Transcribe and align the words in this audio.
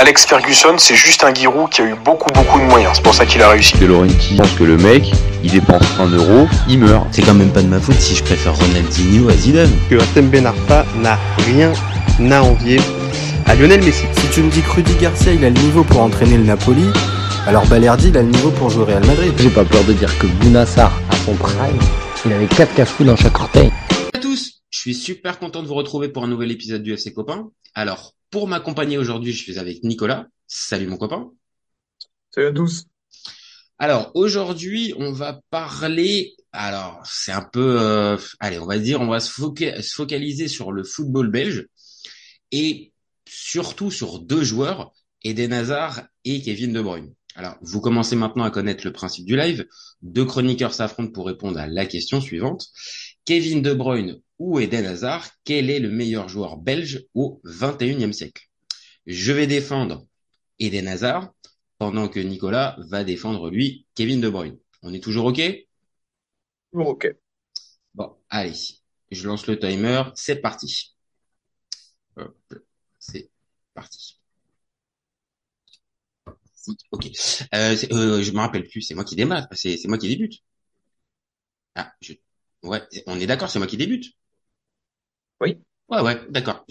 Alex 0.00 0.26
Ferguson, 0.26 0.76
c'est 0.78 0.94
juste 0.94 1.24
un 1.24 1.34
Giroud 1.34 1.70
qui 1.70 1.82
a 1.82 1.84
eu 1.86 1.96
beaucoup 1.96 2.30
beaucoup 2.30 2.60
de 2.60 2.64
moyens. 2.66 2.92
C'est 2.94 3.02
pour 3.02 3.14
ça 3.14 3.26
qu'il 3.26 3.42
a 3.42 3.48
réussi. 3.48 3.76
De 3.78 3.86
Laurenti 3.86 4.36
pense 4.36 4.52
que 4.52 4.62
le 4.62 4.76
mec, 4.76 5.10
il 5.42 5.50
dépense 5.50 5.82
un 5.98 6.06
euro, 6.06 6.46
il 6.68 6.78
meurt. 6.78 7.08
C'est 7.10 7.22
quand 7.22 7.34
même 7.34 7.50
pas 7.50 7.62
de 7.62 7.66
ma 7.66 7.80
faute 7.80 7.98
si 7.98 8.14
je 8.14 8.22
préfère 8.22 8.56
Ronaldinho 8.56 9.28
à 9.28 9.32
Zidane. 9.32 9.72
Que 9.90 9.96
Atem 9.96 10.28
Ben 10.28 10.46
Arfa 10.46 10.86
n'a 11.00 11.18
rien 11.38 11.72
à 12.30 12.42
envier 12.44 12.78
à 13.46 13.56
Lionel 13.56 13.82
Messi. 13.82 14.04
Si 14.12 14.28
tu 14.30 14.42
me 14.42 14.50
dis 14.52 14.62
que 14.62 14.70
Rudy 14.70 14.94
Garcia 15.00 15.32
il 15.32 15.44
a 15.44 15.50
le 15.50 15.58
niveau 15.58 15.82
pour 15.82 16.00
entraîner 16.00 16.36
le 16.36 16.44
Napoli, 16.44 16.84
alors 17.48 17.66
Balerdi 17.66 18.10
il 18.10 18.16
a 18.18 18.22
le 18.22 18.28
niveau 18.28 18.52
pour 18.52 18.70
jouer 18.70 18.82
au 18.82 18.86
Real 18.86 19.04
Madrid. 19.04 19.32
J'ai 19.38 19.50
pas 19.50 19.64
peur 19.64 19.82
de 19.82 19.94
dire 19.94 20.16
que 20.20 20.28
Bounassar, 20.28 20.92
à 21.10 21.16
son 21.24 21.34
prime, 21.34 21.76
il 22.24 22.32
avait 22.32 22.46
4 22.46 22.72
cafous 22.72 23.02
dans 23.02 23.16
chaque 23.16 23.36
orteil. 23.36 23.72
à 24.14 24.18
tous, 24.20 24.60
je 24.70 24.78
suis 24.78 24.94
super 24.94 25.40
content 25.40 25.60
de 25.60 25.66
vous 25.66 25.74
retrouver 25.74 26.08
pour 26.08 26.22
un 26.22 26.28
nouvel 26.28 26.52
épisode 26.52 26.84
du 26.84 26.92
FC 26.92 27.12
Copain. 27.12 27.48
Alors, 27.74 28.14
pour 28.30 28.48
m'accompagner 28.48 28.98
aujourd'hui, 28.98 29.32
je 29.32 29.42
suis 29.42 29.58
avec 29.58 29.82
Nicolas. 29.84 30.26
Salut 30.46 30.86
mon 30.86 30.96
copain. 30.96 31.30
Salut 32.30 32.48
à 32.48 32.52
tous. 32.52 32.84
Alors, 33.78 34.10
aujourd'hui, 34.14 34.92
on 34.96 35.12
va 35.12 35.40
parler, 35.50 36.34
alors 36.52 37.00
c'est 37.04 37.32
un 37.32 37.42
peu, 37.42 37.80
euh, 37.80 38.16
allez, 38.40 38.58
on 38.58 38.66
va 38.66 38.78
dire, 38.78 39.00
on 39.00 39.06
va 39.06 39.20
se, 39.20 39.30
foca- 39.30 39.80
se 39.80 39.94
focaliser 39.94 40.48
sur 40.48 40.72
le 40.72 40.82
football 40.82 41.30
belge 41.30 41.66
et 42.50 42.92
surtout 43.28 43.90
sur 43.90 44.18
deux 44.18 44.42
joueurs, 44.42 44.92
Eden 45.22 45.52
Hazard 45.52 46.02
et 46.24 46.42
Kevin 46.42 46.72
De 46.72 46.80
Bruyne. 46.82 47.14
Alors, 47.36 47.56
vous 47.60 47.80
commencez 47.80 48.16
maintenant 48.16 48.42
à 48.42 48.50
connaître 48.50 48.84
le 48.84 48.92
principe 48.92 49.24
du 49.24 49.36
live. 49.36 49.64
Deux 50.02 50.24
chroniqueurs 50.24 50.74
s'affrontent 50.74 51.12
pour 51.12 51.26
répondre 51.26 51.58
à 51.60 51.68
la 51.68 51.86
question 51.86 52.20
suivante. 52.20 52.66
Kevin 53.24 53.62
De 53.62 53.74
Bruyne 53.74 54.20
ou 54.38 54.60
Eden 54.60 54.86
Hazard, 54.86 55.28
quel 55.44 55.70
est 55.70 55.80
le 55.80 55.90
meilleur 55.90 56.28
joueur 56.28 56.56
belge 56.56 57.04
au 57.14 57.40
21e 57.44 58.12
siècle? 58.12 58.48
Je 59.06 59.32
vais 59.32 59.46
défendre 59.46 60.06
Eden 60.58 60.88
Hazard 60.88 61.32
pendant 61.78 62.08
que 62.08 62.20
Nicolas 62.20 62.76
va 62.90 63.04
défendre 63.04 63.50
lui 63.50 63.86
Kevin 63.94 64.20
De 64.20 64.28
Bruyne. 64.30 64.58
On 64.82 64.94
est 64.94 65.02
toujours 65.04 65.26
OK? 65.26 65.40
Bon, 66.72 66.86
ok. 66.86 67.06
Bon, 67.94 68.16
allez, 68.30 68.54
je 69.10 69.28
lance 69.28 69.46
le 69.48 69.58
timer, 69.58 70.04
c'est 70.14 70.36
parti. 70.42 70.96
C'est 73.00 73.30
parti. 73.74 74.20
Ok. 76.90 77.06
Euh, 77.54 77.76
euh, 77.92 78.22
je 78.22 78.30
me 78.32 78.38
rappelle 78.38 78.66
plus, 78.68 78.82
c'est 78.82 78.94
moi 78.94 79.04
qui 79.04 79.16
démarre, 79.16 79.46
c'est 79.52 79.76
c'est 79.76 79.88
moi 79.88 79.98
qui 79.98 80.08
débute. 80.08 80.42
Ah, 81.74 81.92
je... 82.02 82.12
ouais, 82.62 82.82
on 83.06 83.18
est 83.20 83.26
d'accord, 83.26 83.48
c'est 83.50 83.58
moi 83.58 83.68
qui 83.68 83.76
débute. 83.78 84.12
Oui. 85.40 85.58
Ouais, 85.88 86.00
ouais, 86.02 86.20
d'accord. 86.28 86.66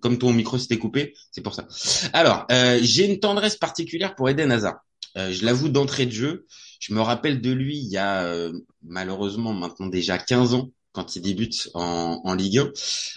Comme 0.00 0.18
ton 0.18 0.32
micro 0.32 0.58
s'était 0.58 0.78
coupé, 0.78 1.14
c'est 1.30 1.42
pour 1.42 1.54
ça. 1.54 1.68
Alors, 2.12 2.46
euh, 2.50 2.78
j'ai 2.82 3.06
une 3.10 3.20
tendresse 3.20 3.56
particulière 3.56 4.14
pour 4.16 4.28
Eden 4.28 4.50
Hazard. 4.50 4.80
Euh, 5.16 5.30
je 5.30 5.44
l'avoue 5.44 5.68
d'entrée 5.68 6.06
de 6.06 6.10
jeu. 6.12 6.46
Je 6.80 6.92
me 6.94 7.00
rappelle 7.00 7.40
de 7.40 7.50
lui 7.52 7.78
il 7.78 7.88
y 7.88 7.98
a 7.98 8.24
euh, 8.24 8.52
malheureusement 8.82 9.52
maintenant 9.52 9.86
déjà 9.86 10.18
15 10.18 10.54
ans 10.54 10.70
quand 10.92 11.14
il 11.14 11.22
débute 11.22 11.70
en, 11.74 12.20
en 12.24 12.34
Ligue 12.34 12.58
1, 12.58 12.72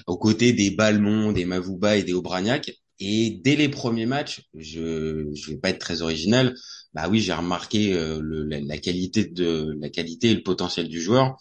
aux 0.08 0.18
côtés 0.18 0.54
des 0.54 0.70
Balmont, 0.72 1.32
des 1.32 1.46
Mavouba 1.46 1.98
et 1.98 2.04
des 2.04 2.14
Aubragnac. 2.14 2.72
Et 3.00 3.42
dès 3.44 3.56
les 3.56 3.68
premiers 3.68 4.06
matchs, 4.06 4.44
je 4.54 5.26
je 5.34 5.50
vais 5.52 5.58
pas 5.58 5.70
être 5.70 5.80
très 5.80 6.02
original. 6.02 6.56
Bah 6.94 7.10
oui, 7.10 7.20
j'ai 7.20 7.34
remarqué 7.34 7.94
euh, 7.94 8.20
le, 8.22 8.44
la, 8.44 8.60
la 8.62 8.78
qualité 8.78 9.26
de 9.26 9.76
la 9.82 9.90
qualité 9.90 10.30
et 10.32 10.36
le 10.36 10.44
potentiel 10.44 10.88
du 10.88 11.02
joueur. 11.02 11.36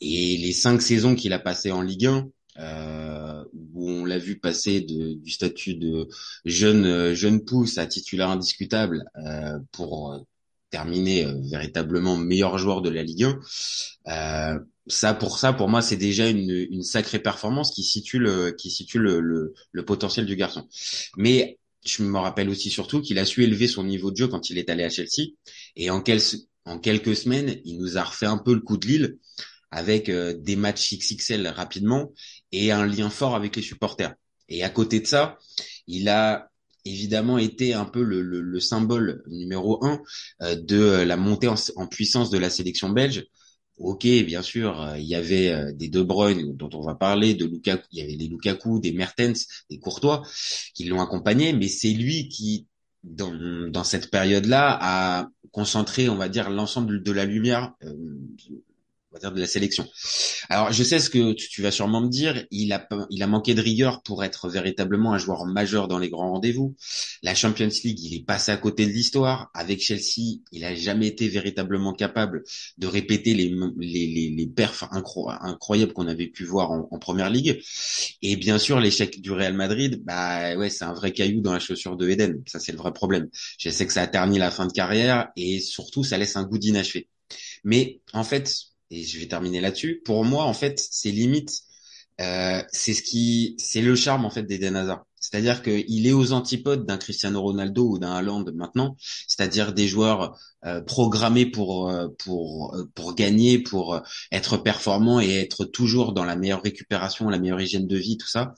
Et 0.00 0.36
les 0.38 0.52
cinq 0.52 0.82
saisons 0.82 1.14
qu'il 1.14 1.32
a 1.32 1.38
passées 1.38 1.70
en 1.72 1.80
Ligue 1.82 2.06
1, 2.06 2.28
euh, 2.58 3.44
où 3.74 3.90
on 3.90 4.04
l'a 4.04 4.18
vu 4.18 4.38
passer 4.38 4.80
de, 4.80 5.14
du 5.14 5.30
statut 5.30 5.74
de 5.74 6.08
jeune 6.44 6.84
euh, 6.86 7.14
jeune 7.14 7.44
pousse 7.44 7.78
à 7.78 7.86
titulaire 7.86 8.30
indiscutable 8.30 9.04
euh, 9.26 9.58
pour 9.72 10.12
euh, 10.12 10.18
terminer 10.70 11.24
euh, 11.26 11.34
véritablement 11.50 12.16
meilleur 12.16 12.58
joueur 12.58 12.82
de 12.82 12.90
la 12.90 13.02
Ligue 13.02 13.24
1. 13.24 14.54
Euh, 14.54 14.58
ça 14.86 15.14
pour 15.14 15.38
ça 15.38 15.52
pour 15.52 15.68
moi 15.68 15.80
c'est 15.80 15.96
déjà 15.96 16.28
une, 16.28 16.50
une 16.50 16.82
sacrée 16.82 17.18
performance 17.18 17.70
qui 17.72 17.82
situe 17.82 18.18
le 18.18 18.52
qui 18.52 18.70
situe 18.70 18.98
le, 18.98 19.20
le, 19.20 19.54
le 19.72 19.84
potentiel 19.84 20.26
du 20.26 20.36
garçon. 20.36 20.68
Mais 21.16 21.58
je 21.84 22.02
me 22.02 22.18
rappelle 22.18 22.48
aussi 22.48 22.70
surtout 22.70 23.00
qu'il 23.00 23.18
a 23.18 23.24
su 23.24 23.44
élever 23.44 23.68
son 23.68 23.84
niveau 23.84 24.10
de 24.10 24.16
jeu 24.16 24.28
quand 24.28 24.50
il 24.50 24.58
est 24.58 24.68
allé 24.70 24.84
à 24.84 24.90
Chelsea 24.90 25.32
et 25.76 25.90
en, 25.90 26.02
en 26.66 26.78
quelques 26.78 27.16
semaines 27.16 27.60
il 27.64 27.78
nous 27.78 27.96
a 27.98 28.04
refait 28.04 28.26
un 28.26 28.38
peu 28.38 28.54
le 28.54 28.60
coup 28.60 28.76
de 28.76 28.86
Lille 28.86 29.18
avec 29.70 30.10
des 30.10 30.56
matchs 30.56 30.94
XXL 30.94 31.48
rapidement 31.48 32.12
et 32.54 32.72
un 32.72 32.86
lien 32.86 33.10
fort 33.10 33.34
avec 33.34 33.56
les 33.56 33.62
supporters. 33.62 34.14
Et 34.48 34.62
à 34.62 34.70
côté 34.70 35.00
de 35.00 35.06
ça, 35.06 35.38
il 35.86 36.08
a 36.08 36.50
évidemment 36.84 37.38
été 37.38 37.74
un 37.74 37.86
peu 37.86 38.02
le, 38.02 38.20
le, 38.20 38.40
le 38.40 38.60
symbole 38.60 39.22
numéro 39.26 39.84
un 39.84 40.02
euh, 40.42 40.54
de 40.54 41.02
la 41.02 41.16
montée 41.16 41.48
en, 41.48 41.86
puissance 41.86 42.30
de 42.30 42.38
la 42.38 42.50
sélection 42.50 42.90
belge. 42.90 43.24
Ok, 43.78 44.04
bien 44.04 44.42
sûr, 44.42 44.80
euh, 44.80 44.98
il 44.98 45.06
y 45.06 45.14
avait 45.14 45.48
euh, 45.48 45.72
des 45.72 45.88
De 45.88 46.02
Bruyne 46.02 46.54
dont 46.56 46.70
on 46.74 46.82
va 46.82 46.94
parler, 46.94 47.34
de 47.34 47.46
Lukaku, 47.46 47.82
il 47.90 47.98
y 47.98 48.02
avait 48.02 48.16
des 48.16 48.28
Lukaku, 48.28 48.78
des 48.78 48.92
Mertens, 48.92 49.46
des 49.70 49.78
Courtois 49.78 50.22
qui 50.74 50.84
l'ont 50.84 51.00
accompagné, 51.00 51.52
mais 51.52 51.68
c'est 51.68 51.90
lui 51.90 52.28
qui, 52.28 52.66
dans, 53.02 53.32
dans 53.70 53.84
cette 53.84 54.10
période-là, 54.10 54.78
a 54.80 55.28
concentré, 55.50 56.08
on 56.08 56.16
va 56.16 56.28
dire, 56.28 56.50
l'ensemble 56.50 57.02
de 57.02 57.12
la 57.12 57.24
lumière 57.24 57.72
euh, 57.82 57.94
de 59.20 59.40
la 59.40 59.46
sélection. 59.46 59.86
Alors, 60.48 60.72
je 60.72 60.82
sais 60.82 60.98
ce 60.98 61.08
que 61.08 61.32
tu, 61.32 61.62
vas 61.62 61.70
sûrement 61.70 62.00
me 62.00 62.08
dire. 62.08 62.44
Il 62.50 62.72
a, 62.72 62.86
il 63.10 63.22
a 63.22 63.26
manqué 63.26 63.54
de 63.54 63.60
rigueur 63.60 64.02
pour 64.02 64.24
être 64.24 64.48
véritablement 64.48 65.12
un 65.12 65.18
joueur 65.18 65.46
majeur 65.46 65.88
dans 65.88 65.98
les 65.98 66.10
grands 66.10 66.32
rendez-vous. 66.32 66.74
La 67.22 67.34
Champions 67.34 67.68
League, 67.84 68.00
il 68.00 68.14
est 68.16 68.24
passé 68.24 68.52
à 68.52 68.56
côté 68.56 68.86
de 68.86 68.90
l'histoire. 68.90 69.50
Avec 69.54 69.80
Chelsea, 69.80 70.40
il 70.52 70.64
a 70.64 70.74
jamais 70.74 71.06
été 71.06 71.28
véritablement 71.28 71.92
capable 71.92 72.42
de 72.78 72.86
répéter 72.86 73.34
les, 73.34 73.54
les, 73.78 74.06
les, 74.06 74.30
les 74.30 74.46
perfs 74.46 74.84
incro 74.90 75.30
incroyables 75.30 75.92
qu'on 75.92 76.08
avait 76.08 76.28
pu 76.28 76.44
voir 76.44 76.70
en, 76.70 76.88
en, 76.90 76.98
première 76.98 77.30
ligue. 77.30 77.60
Et 78.22 78.36
bien 78.36 78.58
sûr, 78.58 78.80
l'échec 78.80 79.20
du 79.20 79.32
Real 79.32 79.54
Madrid, 79.54 80.02
bah 80.04 80.56
ouais, 80.56 80.70
c'est 80.70 80.84
un 80.84 80.94
vrai 80.94 81.12
caillou 81.12 81.40
dans 81.40 81.52
la 81.52 81.60
chaussure 81.60 81.96
de 81.96 82.08
Eden. 82.08 82.42
Ça, 82.46 82.58
c'est 82.58 82.72
le 82.72 82.78
vrai 82.78 82.92
problème. 82.92 83.28
Je 83.58 83.70
sais 83.70 83.86
que 83.86 83.92
ça 83.92 84.02
a 84.02 84.06
terni 84.06 84.38
la 84.38 84.50
fin 84.50 84.66
de 84.66 84.72
carrière 84.72 85.28
et 85.36 85.60
surtout, 85.60 86.04
ça 86.04 86.18
laisse 86.18 86.36
un 86.36 86.44
goût 86.44 86.58
d'inachevé. 86.58 87.08
Mais 87.64 88.00
en 88.12 88.24
fait, 88.24 88.73
et 88.94 89.02
je 89.02 89.18
vais 89.18 89.26
terminer 89.26 89.60
là-dessus. 89.60 90.02
Pour 90.04 90.24
moi, 90.24 90.44
en 90.44 90.54
fait, 90.54 90.80
c'est 90.90 91.10
limite, 91.10 91.50
euh, 92.20 92.62
c'est 92.72 92.94
ce 92.94 93.02
qui, 93.02 93.56
c'est 93.58 93.82
le 93.82 93.96
charme 93.96 94.24
en 94.24 94.30
fait 94.30 94.44
d'Eden 94.44 94.76
Hazard. 94.76 95.04
C'est-à-dire 95.18 95.62
qu'il 95.62 96.06
est 96.06 96.12
aux 96.12 96.32
antipodes 96.32 96.86
d'un 96.86 96.98
Cristiano 96.98 97.40
Ronaldo 97.40 97.88
ou 97.88 97.98
d'un 97.98 98.12
Haaland 98.12 98.44
maintenant, 98.54 98.94
c'est-à-dire 99.26 99.72
des 99.72 99.88
joueurs 99.88 100.38
euh, 100.66 100.82
programmés 100.82 101.46
pour 101.46 101.90
euh, 101.90 102.08
pour 102.18 102.76
pour 102.94 103.14
gagner, 103.14 103.58
pour 103.58 104.00
être 104.30 104.58
performants 104.58 105.20
et 105.20 105.30
être 105.40 105.64
toujours 105.64 106.12
dans 106.12 106.24
la 106.24 106.36
meilleure 106.36 106.62
récupération, 106.62 107.30
la 107.30 107.38
meilleure 107.38 107.60
hygiène 107.60 107.86
de 107.86 107.96
vie, 107.96 108.18
tout 108.18 108.28
ça. 108.28 108.54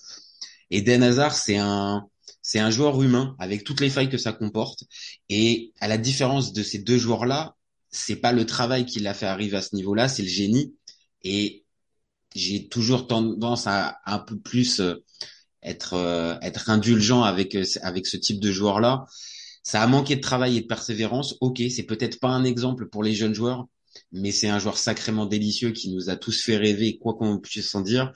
Eden 0.71 1.03
Hazard, 1.05 1.35
c'est 1.35 1.57
un 1.57 2.09
c'est 2.43 2.59
un 2.59 2.71
joueur 2.71 3.01
humain 3.03 3.37
avec 3.39 3.65
toutes 3.65 3.81
les 3.81 3.91
failles 3.91 4.11
que 4.11 4.19
ça 4.19 4.33
comporte. 4.33 4.85
Et 5.29 5.73
à 5.81 5.89
la 5.89 5.99
différence 5.99 6.53
de 6.53 6.63
ces 6.63 6.79
deux 6.79 6.99
joueurs-là, 6.99 7.57
c'est 7.91 8.17
pas 8.17 8.33
le 8.33 8.47
travail 8.47 8.87
qui 8.87 9.01
l'a 9.01 9.15
fait 9.15 9.27
arriver 9.27 9.57
à 9.57 9.63
ce 9.63 9.75
niveau-là, 9.75 10.09
c'est 10.09 10.23
le 10.23 10.29
génie. 10.29 10.75
Et 11.23 11.65
j'ai 12.35 12.69
toujours 12.69 13.07
tendance 13.07 13.67
à 13.67 13.99
un 14.07 14.19
peu 14.19 14.39
plus 14.39 14.83
être 15.63 15.95
être 16.43 16.71
indulgent 16.71 17.23
avec 17.23 17.57
avec 17.83 18.07
ce 18.07 18.17
type 18.17 18.41
de 18.41 18.53
joueur-là. 18.53 19.07
Ça 19.63 19.83
a 19.83 19.87
manqué 19.87 20.17
de 20.17 20.21
travail 20.21 20.57
et 20.57 20.61
de 20.61 20.67
persévérance. 20.67 21.37
Ok, 21.41 21.61
c'est 21.71 21.83
peut-être 21.83 22.21
pas 22.21 22.29
un 22.29 22.45
exemple 22.45 22.89
pour 22.89 23.03
les 23.03 23.15
jeunes 23.15 23.35
joueurs, 23.35 23.67
mais 24.13 24.31
c'est 24.31 24.49
un 24.49 24.59
joueur 24.59 24.79
sacrément 24.79 25.27
délicieux 25.27 25.73
qui 25.73 25.93
nous 25.93 26.11
a 26.11 26.17
tous 26.17 26.43
fait 26.43 26.57
rêver, 26.57 26.99
quoi 26.99 27.15
qu'on 27.15 27.39
puisse 27.39 27.75
en 27.75 27.81
dire. 27.81 28.13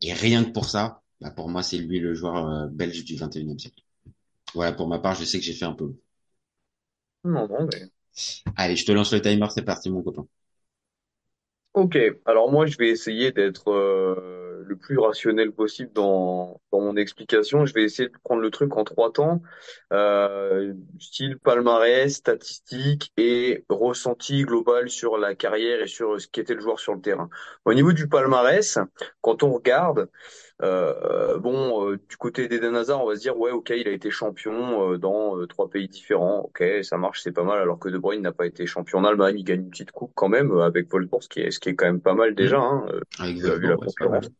Et 0.00 0.12
rien 0.12 0.44
que 0.44 0.50
pour 0.50 0.68
ça, 0.68 1.02
bah 1.20 1.30
pour 1.30 1.48
moi, 1.48 1.62
c'est 1.62 1.78
lui 1.78 1.98
le 1.98 2.14
joueur 2.14 2.68
belge 2.68 3.04
du 3.04 3.16
21e 3.16 3.58
siècle. 3.58 3.82
Voilà, 4.54 4.72
pour 4.72 4.88
ma 4.88 4.98
part, 4.98 5.14
je 5.14 5.24
sais 5.24 5.38
que 5.38 5.44
j'ai 5.44 5.52
fait 5.52 5.64
un 5.64 5.74
peu. 5.74 5.94
Non, 7.24 7.48
non, 7.48 7.66
mais 7.70 7.90
Allez, 8.56 8.74
je 8.76 8.84
te 8.84 8.90
lance 8.92 9.12
le 9.12 9.20
timer, 9.22 9.46
c'est 9.54 9.62
parti 9.64 9.88
mon 9.90 10.02
copain. 10.02 10.26
Ok, 11.72 11.98
alors 12.24 12.52
moi 12.52 12.66
je 12.66 12.76
vais 12.78 12.88
essayer 12.88 13.32
d'être 13.32 13.68
euh, 13.72 14.62
le 14.64 14.76
plus 14.76 14.96
rationnel 14.96 15.50
possible 15.50 15.92
dans, 15.92 16.60
dans 16.70 16.80
mon 16.80 16.96
explication. 16.96 17.66
Je 17.66 17.74
vais 17.74 17.82
essayer 17.82 18.08
de 18.08 18.14
prendre 18.22 18.40
le 18.42 18.50
truc 18.50 18.76
en 18.76 18.84
trois 18.84 19.12
temps, 19.12 19.42
euh, 19.92 20.72
style 21.00 21.36
palmarès, 21.40 22.14
statistique 22.14 23.12
et 23.16 23.64
ressenti 23.68 24.42
global 24.44 24.88
sur 24.88 25.18
la 25.18 25.34
carrière 25.34 25.80
et 25.82 25.88
sur 25.88 26.20
ce 26.20 26.28
qu'était 26.28 26.54
le 26.54 26.60
joueur 26.60 26.78
sur 26.78 26.94
le 26.94 27.00
terrain. 27.00 27.28
Au 27.64 27.74
niveau 27.74 27.92
du 27.92 28.06
palmarès, 28.08 28.78
quand 29.20 29.42
on 29.42 29.52
regarde, 29.52 30.08
euh, 30.62 31.38
bon, 31.38 31.90
euh, 31.90 31.98
du 32.08 32.16
côté 32.16 32.46
d'Eden 32.48 32.76
Hazard, 32.76 33.02
on 33.02 33.08
va 33.08 33.16
se 33.16 33.20
dire 33.20 33.36
ouais, 33.38 33.50
ok, 33.50 33.70
il 33.70 33.88
a 33.88 33.90
été 33.90 34.10
champion 34.10 34.92
euh, 34.92 34.98
dans 34.98 35.36
euh, 35.36 35.46
trois 35.46 35.68
pays 35.68 35.88
différents, 35.88 36.42
ok, 36.42 36.62
ça 36.82 36.96
marche, 36.96 37.22
c'est 37.22 37.32
pas 37.32 37.42
mal. 37.42 37.60
Alors 37.60 37.78
que 37.78 37.88
De 37.88 37.98
Bruyne 37.98 38.22
n'a 38.22 38.32
pas 38.32 38.46
été 38.46 38.66
champion 38.66 38.98
en 38.98 39.04
Allemagne, 39.04 39.36
il 39.38 39.44
gagne 39.44 39.62
une 39.62 39.70
petite 39.70 39.90
coupe 39.90 40.12
quand 40.14 40.28
même 40.28 40.52
euh, 40.52 40.62
avec 40.62 40.90
Wolfsburg, 40.92 41.22
ce 41.22 41.28
qui 41.28 41.40
est, 41.40 41.50
ce 41.50 41.58
qui 41.58 41.70
est 41.70 41.74
quand 41.74 41.86
même 41.86 42.00
pas 42.00 42.14
mal 42.14 42.34
déjà. 42.34 42.60
Hein, 42.60 42.86
Avec 43.18 43.36
vu 43.36 43.68
la 43.68 43.76
concurrence. 43.76 44.30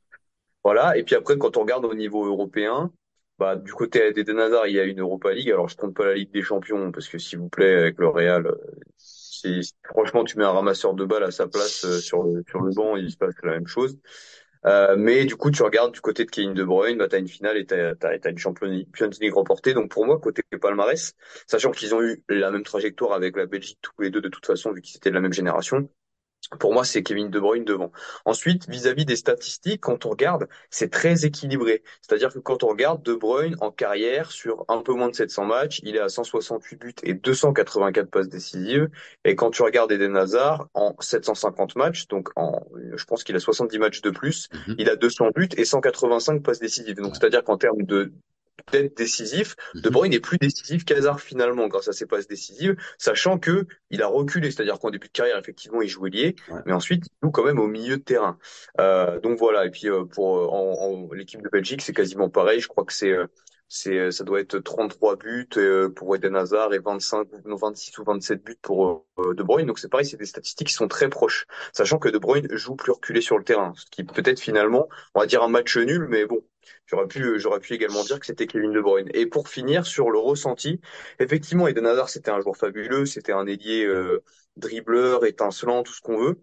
Voilà. 0.63 0.97
Et 0.97 1.03
puis 1.03 1.15
après, 1.15 1.37
quand 1.37 1.57
on 1.57 1.63
regarde 1.63 1.85
au 1.85 1.95
niveau 1.95 2.25
européen, 2.25 2.93
bah, 3.39 3.57
du 3.57 3.73
côté 3.73 4.13
d'Eden 4.13 4.39
Hazard, 4.39 4.69
il 4.69 4.75
y 4.75 4.81
a 4.81 4.85
une 4.85 5.01
Europa 5.01 5.33
League. 5.33 5.51
Alors, 5.51 5.69
je 5.69 5.77
compte 5.77 5.95
pas 5.95 6.07
la 6.07 6.15
Ligue 6.15 6.33
des 6.33 6.43
Champions 6.43 6.93
parce 6.93 7.09
que, 7.09 7.19
s'il 7.19 7.41
vous 7.41 7.49
plaît, 7.49 7.75
avec 7.75 7.99
le 7.99 8.09
Real, 8.09 8.55
c'est, 8.97 9.61
franchement, 9.83 10.25
tu 10.25 10.39
mets 10.39 10.45
un 10.45 10.53
ramasseur 10.53 10.95
de 10.95 11.05
balles 11.05 11.25
à 11.25 11.33
sa 11.33 11.49
place 11.49 11.85
euh, 11.85 11.99
sur 11.99 12.23
le, 12.23 12.45
sur 12.49 12.61
le 12.61 12.73
banc, 12.73 12.97
il 12.97 13.11
se 13.11 13.17
passe 13.17 13.35
la 13.43 13.53
même 13.53 13.67
chose. 13.67 13.99
Euh, 14.67 14.97
mais 14.97 15.25
du 15.27 15.37
coup, 15.37 15.51
tu 15.51 15.63
regardes 15.63 15.93
du 15.93 16.01
côté 16.01 16.25
de 16.25 16.31
Kevin 16.31 16.55
De 16.55 16.65
Bruyne, 16.65 16.99
bah, 16.99 17.09
tu 17.09 17.17
as 17.17 17.19
une 17.19 17.29
finale 17.29 17.59
et 17.59 17.67
tu 17.67 17.75
as, 17.75 18.29
une 18.29 18.39
Champions 18.39 18.67
League 18.67 19.35
remportée. 19.35 19.75
Donc 19.75 19.91
pour 19.91 20.07
moi, 20.07 20.19
côté 20.19 20.43
palmarès, 20.61 21.15
sachant 21.47 21.71
qu'ils 21.71 21.95
ont 21.95 22.03
eu 22.03 22.23
la 22.29 22.51
même 22.51 22.63
trajectoire 22.63 23.13
avec 23.13 23.37
la 23.37 23.47
Belgique 23.47 23.79
tous 23.83 24.01
les 24.01 24.11
deux 24.11 24.21
de 24.21 24.29
toute 24.29 24.47
façon, 24.47 24.73
vu 24.73 24.81
qu'ils 24.81 24.97
étaient 24.97 25.11
de 25.11 25.15
la 25.15 25.21
même 25.21 25.33
génération, 25.33 25.89
pour 26.59 26.73
moi, 26.73 26.85
c'est 26.85 27.03
Kevin 27.03 27.31
De 27.31 27.41
Bruyne 27.41 27.65
devant. 27.65 27.93
Ensuite, 28.25 28.69
vis-à-vis 28.69 29.05
des 29.05 29.17
statistiques, 29.17 29.81
quand 29.81 30.07
on 30.07 30.11
regarde, 30.11 30.49
c'est 30.71 30.91
très 30.91 31.25
équilibré. 31.25 31.83
C'est-à-dire 32.03 32.33
que 32.33 32.39
quand 32.39 32.63
on 32.63 32.69
regarde 32.69 33.03
De 33.03 33.15
Bruyne 33.15 33.57
en 33.61 33.71
carrière, 33.71 34.31
sur 34.31 34.65
un 34.69 34.83
peu 34.83 34.93
moins 34.93 35.09
de 35.09 35.15
700 35.15 35.45
matchs, 35.45 35.81
il 35.83 35.97
est 35.97 36.01
à 36.01 36.09
168 36.09 36.77
buts 36.81 36.95
et 37.03 37.15
284 37.15 38.11
passes 38.11 38.29
décisives. 38.29 38.89
Et 39.25 39.35
quand 39.37 39.51
tu 39.51 39.63
regardes 39.63 39.93
Eden 39.93 40.17
Hazard, 40.17 40.69
en 40.75 40.95
750 41.01 41.77
matchs, 41.77 42.07
donc 42.09 42.29
en, 42.37 42.63
je 42.95 43.05
pense 43.05 43.25
qu'il 43.25 43.37
a 43.37 43.41
70 43.41 43.79
matchs 43.79 44.01
de 44.03 44.11
plus, 44.11 44.49
Mhm. 44.69 44.77
il 44.79 44.89
a 44.89 44.97
200 44.97 45.31
buts 45.35 45.49
et 45.57 45.65
185 45.65 46.43
passes 46.43 46.59
décisives. 46.61 46.97
Donc, 46.97 47.17
c'est-à-dire 47.17 47.45
qu'en 47.45 47.57
termes 47.57 47.83
de 47.83 48.13
d'être 48.73 48.97
décisif. 48.97 49.57
De 49.75 49.89
Mhm. 49.89 49.93
Bruyne 49.93 50.13
est 50.13 50.21
plus 50.21 50.39
décisif 50.39 50.85
qu'Hazard 50.85 51.21
finalement 51.21 51.69
grâce 51.69 51.89
à 51.89 51.93
ses 51.93 52.07
passes 52.07 52.27
décisives, 52.27 52.77
sachant 52.99 53.39
que 53.39 53.67
il 53.91 54.03
a 54.03 54.07
reculé, 54.07 54.51
c'est-à-dire 54.51 54.79
qu'en 54.79 54.91
début 54.91 55.09
de 55.09 55.13
carrière 55.13 55.39
effectivement 55.39 55.83
il 55.83 55.89
jouait 55.89 56.11
lié, 56.11 56.35
Ouais. 56.49 56.61
mais 56.67 56.73
ensuite 56.73 57.05
il 57.07 57.13
joue 57.27 57.31
quand 57.31 57.45
même 57.45 57.59
au 57.59 57.67
milieu 57.69 57.97
de 57.99 58.03
terrain. 58.03 58.39
Euh, 58.81 59.21
donc 59.21 59.39
voilà. 59.39 59.67
Et 59.67 59.71
puis 59.71 59.89
euh, 59.89 60.05
pour 60.05 60.39
euh, 60.39 60.47
en, 60.47 61.09
en- 61.09 61.13
l'équipe 61.13 61.43
de 61.43 61.49
Belgique 61.49 61.83
c'est 61.83 61.93
quasiment 61.93 62.29
pareil. 62.31 62.61
Je 62.61 62.69
crois 62.69 62.85
que 62.85 62.93
c'est 62.93 63.11
euh, 63.13 63.27
c'est 63.69 63.99
euh, 63.99 64.11
ça 64.11 64.25
doit 64.25 64.41
être 64.41 64.59
33 64.59 65.17
buts 65.17 65.49
euh, 65.57 65.89
pour 65.89 66.15
Eden 66.15 66.37
Hazard 66.37 66.73
et 66.75 66.79
25 66.79 67.29
non 67.47 67.57
26 67.57 67.97
ou 67.99 68.05
27 68.05 68.43
buts 68.45 68.57
pour 68.63 69.07
euh, 69.19 69.35
De 69.35 69.43
Bruyne. 69.43 69.67
Donc 69.67 69.79
c'est 69.79 69.89
pareil, 69.89 70.07
c'est 70.07 70.17
des 70.17 70.27
statistiques 70.27 70.69
qui 70.69 70.75
sont 70.75 70.89
très 70.89 71.09
proches, 71.09 71.47
sachant 71.73 71.99
que 71.99 72.09
De 72.09 72.19
Bruyne 72.19 72.47
joue 72.57 72.77
plus 72.77 72.93
reculé 72.93 73.21
sur 73.21 73.39
le 73.39 73.45
terrain, 73.45 73.73
ce 73.77 73.85
qui 73.91 74.05
peut-être 74.05 74.41
finalement 74.41 74.89
on 75.15 75.21
va 75.21 75.27
dire 75.27 75.43
un 75.43 75.49
match 75.49 75.77
nul, 75.77 76.07
mais 76.09 76.27
bon. 76.27 76.41
J'aurais 76.87 77.07
pu, 77.09 77.39
j'aurais 77.41 77.61
pu 77.61 77.75
également 77.75 78.03
dire 78.05 78.21
que 78.21 78.27
c'était 78.27 78.47
Kevin 78.47 78.73
De 78.73 78.81
Bruyne. 78.81 79.09
Et 79.15 79.27
pour 79.27 79.49
finir 79.49 79.87
sur 79.87 80.11
le 80.11 80.19
ressenti, 80.19 80.81
effectivement, 81.19 81.69
Eden 81.69 81.87
Hazard, 81.87 82.09
c'était 82.09 82.31
un 82.31 82.41
joueur 82.41 82.57
fabuleux, 82.57 83.07
c'était 83.07 83.33
un 83.33 83.47
ailier 83.47 83.85
euh, 83.85 84.23
dribbleur, 84.57 85.25
étincelant, 85.27 85.83
tout 85.83 85.93
ce 85.93 86.01
qu'on 86.01 86.19
veut. 86.19 86.41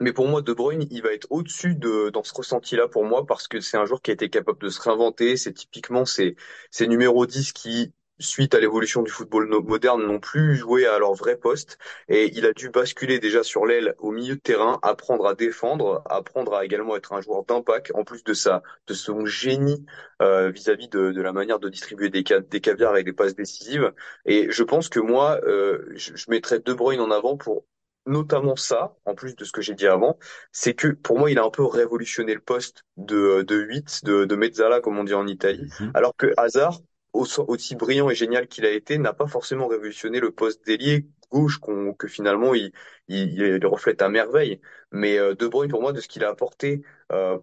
Mais 0.00 0.12
pour 0.12 0.28
moi, 0.28 0.42
De 0.42 0.52
Bruyne, 0.52 0.86
il 0.90 1.02
va 1.02 1.12
être 1.12 1.26
au-dessus 1.30 1.74
de 1.74 2.10
dans 2.10 2.22
ce 2.24 2.32
ressenti-là 2.34 2.88
pour 2.88 3.04
moi 3.04 3.26
parce 3.26 3.48
que 3.48 3.60
c'est 3.60 3.76
un 3.76 3.84
joueur 3.86 4.02
qui 4.02 4.10
a 4.10 4.14
été 4.14 4.30
capable 4.30 4.58
de 4.60 4.68
se 4.70 4.80
réinventer. 4.80 5.36
C'est 5.36 5.52
typiquement 5.52 6.04
ces 6.04 6.36
ces 6.70 6.86
numéros 6.88 7.26
10 7.26 7.52
qui 7.52 7.92
suite 8.20 8.54
à 8.54 8.60
l'évolution 8.60 9.02
du 9.02 9.10
football 9.10 9.48
moderne 9.64 10.02
n'ont 10.06 10.20
plus 10.20 10.56
joué 10.56 10.86
à 10.86 10.98
leur 10.98 11.14
vrai 11.14 11.36
poste 11.36 11.78
et 12.08 12.30
il 12.36 12.46
a 12.46 12.52
dû 12.52 12.70
basculer 12.70 13.18
déjà 13.18 13.42
sur 13.42 13.66
l'aile 13.66 13.94
au 13.98 14.12
milieu 14.12 14.36
de 14.36 14.40
terrain, 14.40 14.78
apprendre 14.82 15.26
à 15.26 15.34
défendre, 15.34 16.02
apprendre 16.08 16.54
à 16.54 16.64
également 16.64 16.96
être 16.96 17.12
un 17.14 17.20
joueur 17.20 17.44
d'impact 17.44 17.92
en 17.94 18.04
plus 18.04 18.22
de 18.24 18.34
sa 18.34 18.62
de 18.86 18.94
son 18.94 19.26
génie 19.26 19.84
euh, 20.22 20.50
vis-à-vis 20.50 20.88
de, 20.88 21.12
de 21.12 21.22
la 21.22 21.32
manière 21.32 21.58
de 21.58 21.68
distribuer 21.68 22.10
des, 22.10 22.22
des 22.22 22.60
caviars 22.60 22.96
et 22.96 23.04
des 23.04 23.12
passes 23.12 23.34
décisives. 23.34 23.92
Et 24.24 24.50
je 24.50 24.62
pense 24.62 24.88
que 24.88 25.00
moi, 25.00 25.40
euh, 25.44 25.84
je, 25.94 26.14
je 26.16 26.30
mettrais 26.30 26.60
De 26.60 26.72
Bruyne 26.72 27.00
en 27.00 27.10
avant 27.10 27.36
pour 27.36 27.64
notamment 28.06 28.56
ça, 28.56 28.96
en 29.04 29.14
plus 29.14 29.36
de 29.36 29.44
ce 29.44 29.52
que 29.52 29.60
j'ai 29.62 29.74
dit 29.74 29.86
avant, 29.86 30.18
c'est 30.52 30.74
que 30.74 30.88
pour 30.88 31.18
moi, 31.18 31.30
il 31.30 31.38
a 31.38 31.44
un 31.44 31.50
peu 31.50 31.64
révolutionné 31.64 32.34
le 32.34 32.40
poste 32.40 32.84
de, 32.96 33.42
de 33.42 33.56
8, 33.56 34.04
de, 34.04 34.24
de 34.24 34.36
mezzala, 34.36 34.80
comme 34.80 34.98
on 34.98 35.04
dit 35.04 35.14
en 35.14 35.26
Italie, 35.26 35.68
Mhm. 35.80 35.90
alors 35.94 36.16
que 36.16 36.32
Hazard, 36.36 36.80
aussi 37.12 37.74
brillant 37.76 38.10
et 38.10 38.14
génial 38.14 38.48
qu'il 38.48 38.64
a 38.66 38.70
été, 38.70 38.98
n'a 38.98 39.12
pas 39.12 39.26
forcément 39.26 39.66
révolutionné 39.66 40.20
le 40.20 40.30
poste 40.30 40.64
d'ailier 40.66 41.06
gauche 41.30 41.60
que 41.98 42.08
finalement 42.08 42.54
il, 42.54 42.72
il, 43.08 43.40
il 43.40 43.66
reflète 43.66 44.02
à 44.02 44.08
merveille. 44.08 44.60
Mais 44.92 45.18
euh, 45.18 45.34
De 45.34 45.46
Bruyne, 45.46 45.70
pour 45.70 45.80
moi, 45.80 45.92
de 45.92 46.00
ce 46.00 46.08
qu'il 46.08 46.24
a 46.24 46.28
apporté 46.28 46.82
euh, 47.12 47.38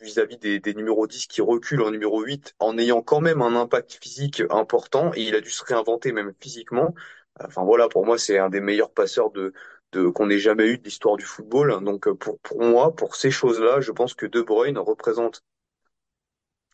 vis-à-vis 0.00 0.38
des, 0.38 0.60
des 0.60 0.74
numéros 0.74 1.06
10 1.06 1.26
qui 1.26 1.40
reculent 1.40 1.82
en 1.82 1.90
numéro 1.90 2.22
8 2.22 2.54
en 2.58 2.78
ayant 2.78 3.02
quand 3.02 3.20
même 3.20 3.42
un 3.42 3.56
impact 3.56 3.98
physique 4.02 4.42
important 4.50 5.10
et 5.14 5.22
il 5.22 5.34
a 5.34 5.40
dû 5.40 5.50
se 5.50 5.64
réinventer 5.64 6.12
même 6.12 6.32
physiquement. 6.40 6.94
Enfin 7.40 7.64
voilà, 7.64 7.88
pour 7.88 8.06
moi, 8.06 8.18
c'est 8.18 8.38
un 8.38 8.48
des 8.50 8.60
meilleurs 8.60 8.92
passeurs 8.92 9.30
de, 9.30 9.52
de 9.92 10.08
qu'on 10.08 10.30
ait 10.30 10.38
jamais 10.38 10.66
eu 10.68 10.78
de 10.78 10.84
l'histoire 10.84 11.16
du 11.16 11.24
football. 11.24 11.82
Donc 11.84 12.08
euh, 12.08 12.14
pour, 12.14 12.38
pour 12.40 12.62
moi, 12.62 12.94
pour 12.94 13.16
ces 13.16 13.30
choses-là, 13.30 13.80
je 13.80 13.92
pense 13.92 14.14
que 14.14 14.26
De 14.26 14.42
Bruyne 14.42 14.78
représente 14.78 15.42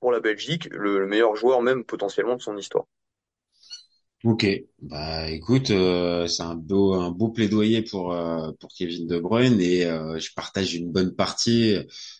pour 0.02 0.12
la 0.12 0.20
Belgique 0.20 0.68
le, 0.72 0.98
le 1.00 1.06
meilleur 1.08 1.36
joueur 1.36 1.62
même 1.62 1.86
potentiellement 1.86 2.36
de 2.36 2.42
son 2.42 2.58
histoire. 2.58 2.84
Ok, 4.24 4.46
bah 4.80 5.28
écoute, 5.30 5.70
euh, 5.70 6.28
c'est 6.28 6.44
un 6.44 6.54
beau 6.54 6.94
un 6.94 7.10
beau 7.10 7.30
plaidoyer 7.30 7.82
pour 7.82 8.12
euh, 8.12 8.52
pour 8.60 8.70
Kevin 8.72 9.08
De 9.08 9.18
Bruyne 9.18 9.60
et 9.60 9.84
euh, 9.84 10.16
je 10.20 10.32
partage 10.32 10.74
une 10.76 10.92
bonne 10.92 11.12
partie 11.16 11.74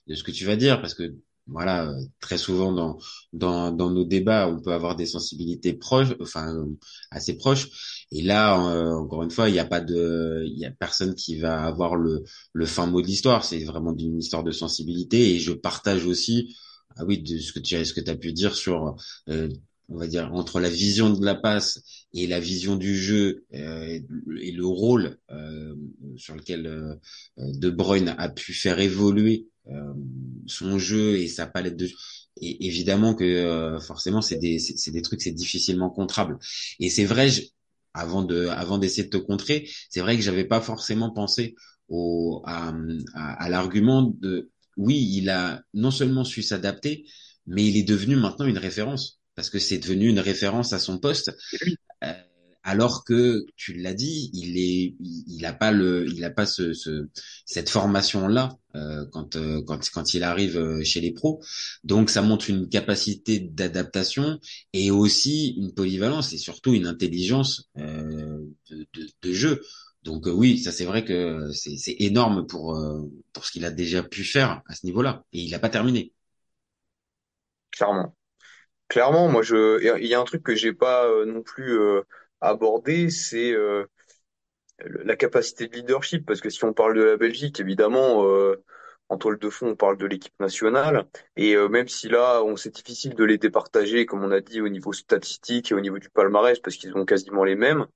de 0.09 0.15
ce 0.17 0.25
que 0.25 0.33
tu 0.33 0.45
vas 0.45 0.57
dire 0.57 0.81
parce 0.81 0.95
que 0.95 1.15
voilà 1.47 1.87
euh, 1.89 1.95
très 2.21 2.39
souvent 2.39 2.73
dans 2.73 2.99
dans 3.33 3.71
dans 3.71 3.91
nos 3.91 4.05
débats 4.05 4.49
on 4.49 4.61
peut 4.61 4.73
avoir 4.73 4.97
des 4.97 5.07
sensibilités 5.07 5.75
proches 5.75 6.09
enfin 6.21 6.67
assez 7.13 7.37
proches. 7.37 7.69
Et 8.11 8.23
là 8.23 8.59
encore 8.59 9.23
une 9.23 9.31
fois 9.31 9.49
il 9.49 9.53
n'y 9.53 9.61
a 9.61 9.65
pas 9.65 9.81
de 9.81 10.43
il 10.45 10.59
y 10.59 10.65
a 10.65 10.73
personne 10.73 11.15
qui 11.15 11.39
va 11.39 11.63
avoir 11.65 11.95
le 11.95 12.25
le 12.53 12.67
fin 12.67 12.87
mot 12.87 13.01
de 13.01 13.07
l'histoire. 13.07 13.45
C'est 13.45 13.63
vraiment 13.65 13.95
une 13.97 14.19
histoire 14.19 14.43
de 14.43 14.51
sensibilité 14.51 15.37
et 15.37 15.39
je 15.39 15.53
partage 15.53 16.05
aussi 16.07 16.57
ah 16.97 17.05
oui 17.05 17.19
de 17.23 17.39
ce 17.39 17.53
que 17.53 17.61
tu 17.61 17.77
as 18.11 18.15
pu 18.17 18.33
dire 18.33 18.55
sur 18.55 18.97
euh, 19.29 19.49
on 19.89 19.97
va 19.99 20.07
dire 20.07 20.33
entre 20.35 20.61
la 20.61 20.71
vision 20.71 21.11
de 21.11 21.25
la 21.25 21.35
passe 21.35 21.83
et 22.15 22.27
la 22.27 22.41
vision 22.41 22.77
du 22.77 22.97
jeu 22.97 23.45
euh, 23.55 24.01
et 24.41 24.53
le 24.53 24.67
rôle 24.67 25.19
euh, 25.31 25.75
sur 26.17 26.35
lequel 26.35 26.67
euh, 26.67 26.95
De 27.39 27.71
Bruyne 27.71 28.15
a 28.19 28.29
pu 28.29 28.53
faire 28.55 28.79
évoluer 28.81 29.49
euh, 29.69 29.93
son 30.47 30.79
jeu 30.79 31.17
et 31.19 31.29
sa 31.29 31.47
palette 31.47 31.77
de 31.77 31.87
jeu. 31.87 31.95
Et 32.41 32.67
évidemment 32.67 33.15
que 33.15 33.25
euh, 33.25 33.79
forcément 33.81 34.23
c'est 34.23 34.39
des 34.39 34.59
c'est 34.59 34.91
des 34.91 35.03
trucs 35.03 35.21
c'est 35.23 35.33
difficilement 35.33 35.91
contrable. 35.91 36.39
Et 36.81 36.89
c'est 36.91 37.05
vrai 37.05 37.29
je, 37.29 37.43
avant 37.95 38.23
de 38.23 38.47
avant 38.49 38.79
d'essayer 38.79 39.05
de 39.05 39.11
te 39.11 39.17
contrer, 39.23 39.69
c'est 39.91 40.01
vrai 40.01 40.17
que 40.17 40.23
j'avais 40.23 40.45
pas 40.45 40.61
forcément 40.61 41.11
pensé 41.11 41.55
au 41.89 42.43
à, 42.47 42.73
à 43.15 43.49
l'argument 43.51 44.03
de 44.21 44.51
oui, 44.77 45.09
il 45.15 45.31
a 45.31 45.63
non 45.75 45.91
seulement 45.91 46.25
su 46.25 46.43
s'adapter, 46.43 47.05
mais 47.47 47.67
il 47.67 47.77
est 47.77 47.83
devenu 47.83 48.17
maintenant 48.17 48.47
une 48.47 48.59
référence 48.59 49.21
parce 49.35 49.51
que 49.51 49.59
c'est 49.59 49.79
devenu 49.79 50.09
une 50.09 50.21
référence 50.21 50.73
à 50.73 50.79
son 50.79 50.99
poste. 50.99 51.33
Euh, 52.05 52.13
alors 52.65 53.05
que 53.05 53.45
tu 53.57 53.75
l'as 53.75 53.95
dit, 53.95 54.31
il 54.35 54.57
est, 54.57 54.95
il, 55.27 55.45
a 55.47 55.53
pas 55.53 55.73
le, 55.73 56.07
il 56.09 56.25
a 56.25 56.31
pas 56.31 56.47
ce, 56.47 56.73
ce 56.75 57.09
cette 57.45 57.69
formation 57.69 58.29
là 58.29 58.57
euh, 58.77 59.05
quand 59.11 59.35
euh, 59.35 59.63
quand 59.67 59.81
quand 59.91 60.15
il 60.15 60.23
arrive 60.23 60.57
euh, 60.59 60.85
chez 60.85 61.01
les 61.01 61.13
pros. 61.13 61.43
Donc 61.83 62.09
ça 62.09 62.23
montre 62.23 62.51
une 62.51 62.69
capacité 62.69 63.41
d'adaptation 63.41 64.39
et 64.73 64.93
aussi 64.93 65.55
une 65.59 65.75
polyvalence 65.75 66.33
et 66.33 66.39
surtout 66.39 66.73
une 66.73 66.87
intelligence 66.87 67.69
euh, 67.79 68.39
de, 68.71 68.87
de, 68.95 69.09
de 69.23 69.33
jeu. 69.33 69.61
Donc 70.03 70.27
euh, 70.27 70.33
oui, 70.33 70.59
ça 70.59 70.73
c'est 70.73 70.85
vrai 70.85 71.05
que 71.05 71.51
c'est 71.53 71.97
énorme 72.01 72.47
pour 72.47 72.77
euh, 72.77 73.03
pour 73.33 73.45
ce 73.45 73.53
qu'il 73.53 73.65
a 73.65 73.71
déjà 73.71 74.03
pu 74.03 74.25
faire 74.25 74.63
à 74.67 74.75
ce 74.75 74.85
niveau-là 74.87 75.25
et 75.33 75.41
il 75.41 75.51
n'a 75.51 75.61
pas 75.61 75.69
terminé. 75.69 76.13
Clairement. 77.71 78.15
Clairement, 78.89 79.29
moi 79.29 79.43
je 79.43 79.81
il 80.01 80.07
y 80.07 80.15
a 80.15 80.21
un 80.21 80.25
truc 80.25 80.43
que 80.43 80.57
j'ai 80.57 80.73
pas 80.73 81.07
euh, 81.07 81.25
non 81.25 81.43
plus 81.43 81.79
abordé, 82.41 83.11
c'est 83.11 83.55
la 85.05 85.15
capacité 85.15 85.69
de 85.69 85.77
leadership, 85.77 86.27
parce 86.27 86.41
que 86.41 86.51
si 86.51 86.65
on 86.65 86.73
parle 86.73 86.97
de 86.97 87.03
la 87.03 87.17
Belgique, 87.17 87.61
évidemment, 87.61 88.27
en 89.09 89.17
toile 89.17 89.39
de 89.39 89.49
fond, 89.49 89.69
on 89.69 89.77
parle 89.77 89.97
de 89.97 90.07
l'équipe 90.07 90.35
nationale, 90.41 91.07
et 91.37 91.57
même 91.69 91.87
si 91.87 92.09
là, 92.09 92.43
on 92.43 92.57
c'est 92.57 92.75
difficile 92.75 93.15
de 93.15 93.23
les 93.23 93.39
départager, 93.39 94.07
comme 94.07 94.25
on 94.25 94.33
a 94.33 94.41
dit, 94.41 94.61
au 94.61 94.69
niveau 94.69 94.93
statistique 94.93 95.71
et 95.71 95.75
au 95.75 95.81
niveau 95.81 96.01
du 96.01 96.11
palmarès, 96.11 96.59
parce 96.59 96.77
qu'ils 96.77 96.97
ont 96.97 97.05
quasiment 97.05 97.45
les 97.45 97.55
mêmes. 97.55 97.87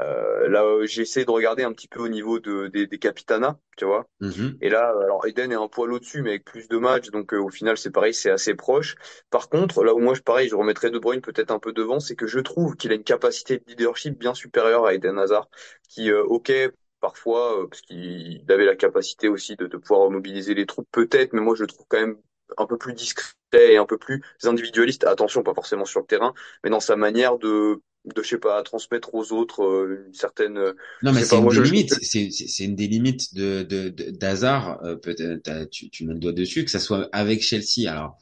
Euh, 0.00 0.48
là, 0.48 0.64
euh, 0.64 0.86
j'ai 0.86 1.02
essayé 1.02 1.26
de 1.26 1.30
regarder 1.30 1.62
un 1.62 1.72
petit 1.72 1.88
peu 1.88 2.00
au 2.00 2.08
niveau 2.08 2.38
de, 2.40 2.68
des, 2.68 2.86
des 2.86 2.98
capitanats, 2.98 3.58
tu 3.76 3.84
vois. 3.84 4.08
Mhm. 4.20 4.56
Et 4.60 4.68
là, 4.68 4.88
alors 5.02 5.26
Eden 5.26 5.52
est 5.52 5.56
un 5.56 5.68
poil 5.68 5.92
au-dessus, 5.92 6.22
mais 6.22 6.30
avec 6.30 6.44
plus 6.44 6.68
de 6.68 6.78
matchs, 6.78 7.10
donc 7.10 7.34
euh, 7.34 7.38
au 7.38 7.48
final 7.48 7.76
c'est 7.76 7.90
pareil, 7.90 8.14
c'est 8.14 8.30
assez 8.30 8.54
proche. 8.54 8.96
Par 9.30 9.48
contre, 9.48 9.84
là 9.84 9.94
où 9.94 9.98
moi 9.98 10.14
je 10.14 10.22
pareil, 10.22 10.48
je 10.48 10.56
remettrais 10.56 10.90
De 10.90 10.98
Bruyne 10.98 11.20
peut-être 11.20 11.50
un 11.50 11.58
peu 11.58 11.72
devant, 11.72 12.00
c'est 12.00 12.16
que 12.16 12.26
je 12.26 12.38
trouve 12.40 12.76
qu'il 12.76 12.92
a 12.92 12.94
une 12.94 13.04
capacité 13.04 13.58
de 13.58 13.64
leadership 13.66 14.18
bien 14.18 14.34
supérieure 14.34 14.86
à 14.86 14.94
Eden 14.94 15.18
Hazard, 15.18 15.48
qui 15.88 16.10
euh, 16.10 16.22
ok 16.24 16.52
parfois 17.00 17.62
euh, 17.62 17.66
parce 17.66 17.80
qu'il 17.80 18.44
avait 18.48 18.66
la 18.66 18.76
capacité 18.76 19.28
aussi 19.28 19.56
de, 19.56 19.66
de 19.66 19.76
pouvoir 19.76 20.10
mobiliser 20.10 20.54
les 20.54 20.66
troupes 20.66 20.88
peut-être, 20.92 21.32
mais 21.32 21.40
moi 21.40 21.54
je 21.54 21.62
le 21.62 21.68
trouve 21.68 21.86
quand 21.88 22.00
même 22.00 22.16
un 22.56 22.66
peu 22.66 22.76
plus 22.78 22.94
discret 22.94 23.32
et 23.54 23.76
un 23.76 23.86
peu 23.86 23.98
plus 23.98 24.22
individualiste. 24.44 25.04
Attention, 25.04 25.42
pas 25.42 25.54
forcément 25.54 25.84
sur 25.84 26.00
le 26.00 26.06
terrain, 26.06 26.34
mais 26.64 26.70
dans 26.70 26.80
sa 26.80 26.96
manière 26.96 27.38
de 27.38 27.80
de 28.06 28.22
je 28.22 28.28
sais 28.30 28.38
pas 28.38 28.62
transmettre 28.62 29.14
aux 29.14 29.30
autres 29.32 29.62
euh, 29.62 30.06
une 30.06 30.14
certaine 30.14 30.56
euh, 30.56 30.72
Non, 31.02 31.12
mais 31.12 31.22
c'est 31.22 31.36
une 31.36 31.48
des 31.48 31.60
limites. 31.60 31.94
C'est 32.02 32.64
une 32.64 32.74
des 32.74 32.86
limites 32.88 33.34
de 33.34 33.62
de 33.62 33.88
d'Hazard. 34.10 34.82
euh, 34.84 34.96
peut-être 34.96 35.68
tu 35.70 35.90
tu 35.90 36.06
mets 36.06 36.14
le 36.14 36.18
doigt 36.18 36.32
dessus 36.32 36.64
que 36.64 36.70
ça 36.70 36.80
soit 36.80 37.08
avec 37.12 37.42
Chelsea. 37.42 37.90
Alors 37.90 38.16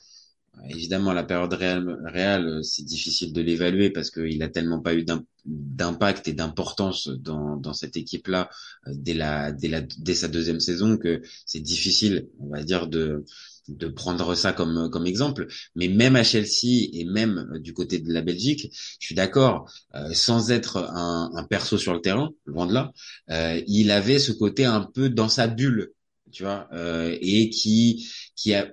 Évidemment, 0.69 1.13
la 1.13 1.23
période 1.23 1.53
réelle, 1.53 1.97
réelle 2.05 2.61
c'est 2.63 2.85
difficile 2.85 3.33
de 3.33 3.41
l'évaluer 3.41 3.91
parce 3.91 4.11
qu'il 4.11 4.43
a 4.43 4.49
tellement 4.49 4.81
pas 4.81 4.95
eu 4.95 5.05
d'impact 5.45 6.29
et 6.29 6.33
d'importance 6.33 7.09
dans, 7.09 7.57
dans 7.57 7.73
cette 7.73 7.97
équipe-là 7.97 8.51
euh, 8.87 8.93
dès 8.95 9.15
la, 9.15 9.53
dès 9.53 9.69
la, 9.69 9.81
dès 9.81 10.15
sa 10.15 10.29
deuxième 10.29 10.61
saison 10.61 10.97
que 10.97 11.23
c'est 11.47 11.61
difficile, 11.61 12.29
on 12.41 12.49
va 12.49 12.63
dire, 12.65 12.89
de, 12.89 13.25
de 13.69 13.89
prendre 13.89 14.35
ça 14.35 14.53
comme 14.53 14.91
comme 14.91 15.07
exemple. 15.07 15.47
Mais 15.75 15.89
même 15.89 16.17
à 16.17 16.25
Chelsea 16.25 16.89
et 16.93 17.05
même 17.05 17.59
du 17.61 17.73
côté 17.73 17.99
de 17.99 18.13
la 18.13 18.23
Belgique, 18.23 18.71
je 19.01 19.07
suis 19.07 19.15
d'accord, 19.15 19.71
euh, 19.95 20.13
sans 20.13 20.51
être 20.51 20.79
un, 20.79 21.31
un, 21.35 21.45
perso 21.45 21.79
sur 21.79 21.95
le 21.95 22.01
terrain, 22.01 22.31
loin 22.47 22.67
de 22.67 22.75
là, 22.75 22.93
euh, 23.31 23.61
il 23.67 23.91
avait 23.91 24.19
ce 24.19 24.33
côté 24.33 24.65
un 24.65 24.83
peu 24.83 25.09
dans 25.11 25.29
sa 25.29 25.47
bulle, 25.47 25.93
tu 26.33 26.43
vois, 26.43 26.69
euh, 26.73 27.17
et 27.21 27.51
qui 27.51 28.09
qui 28.37 28.55
a, 28.55 28.69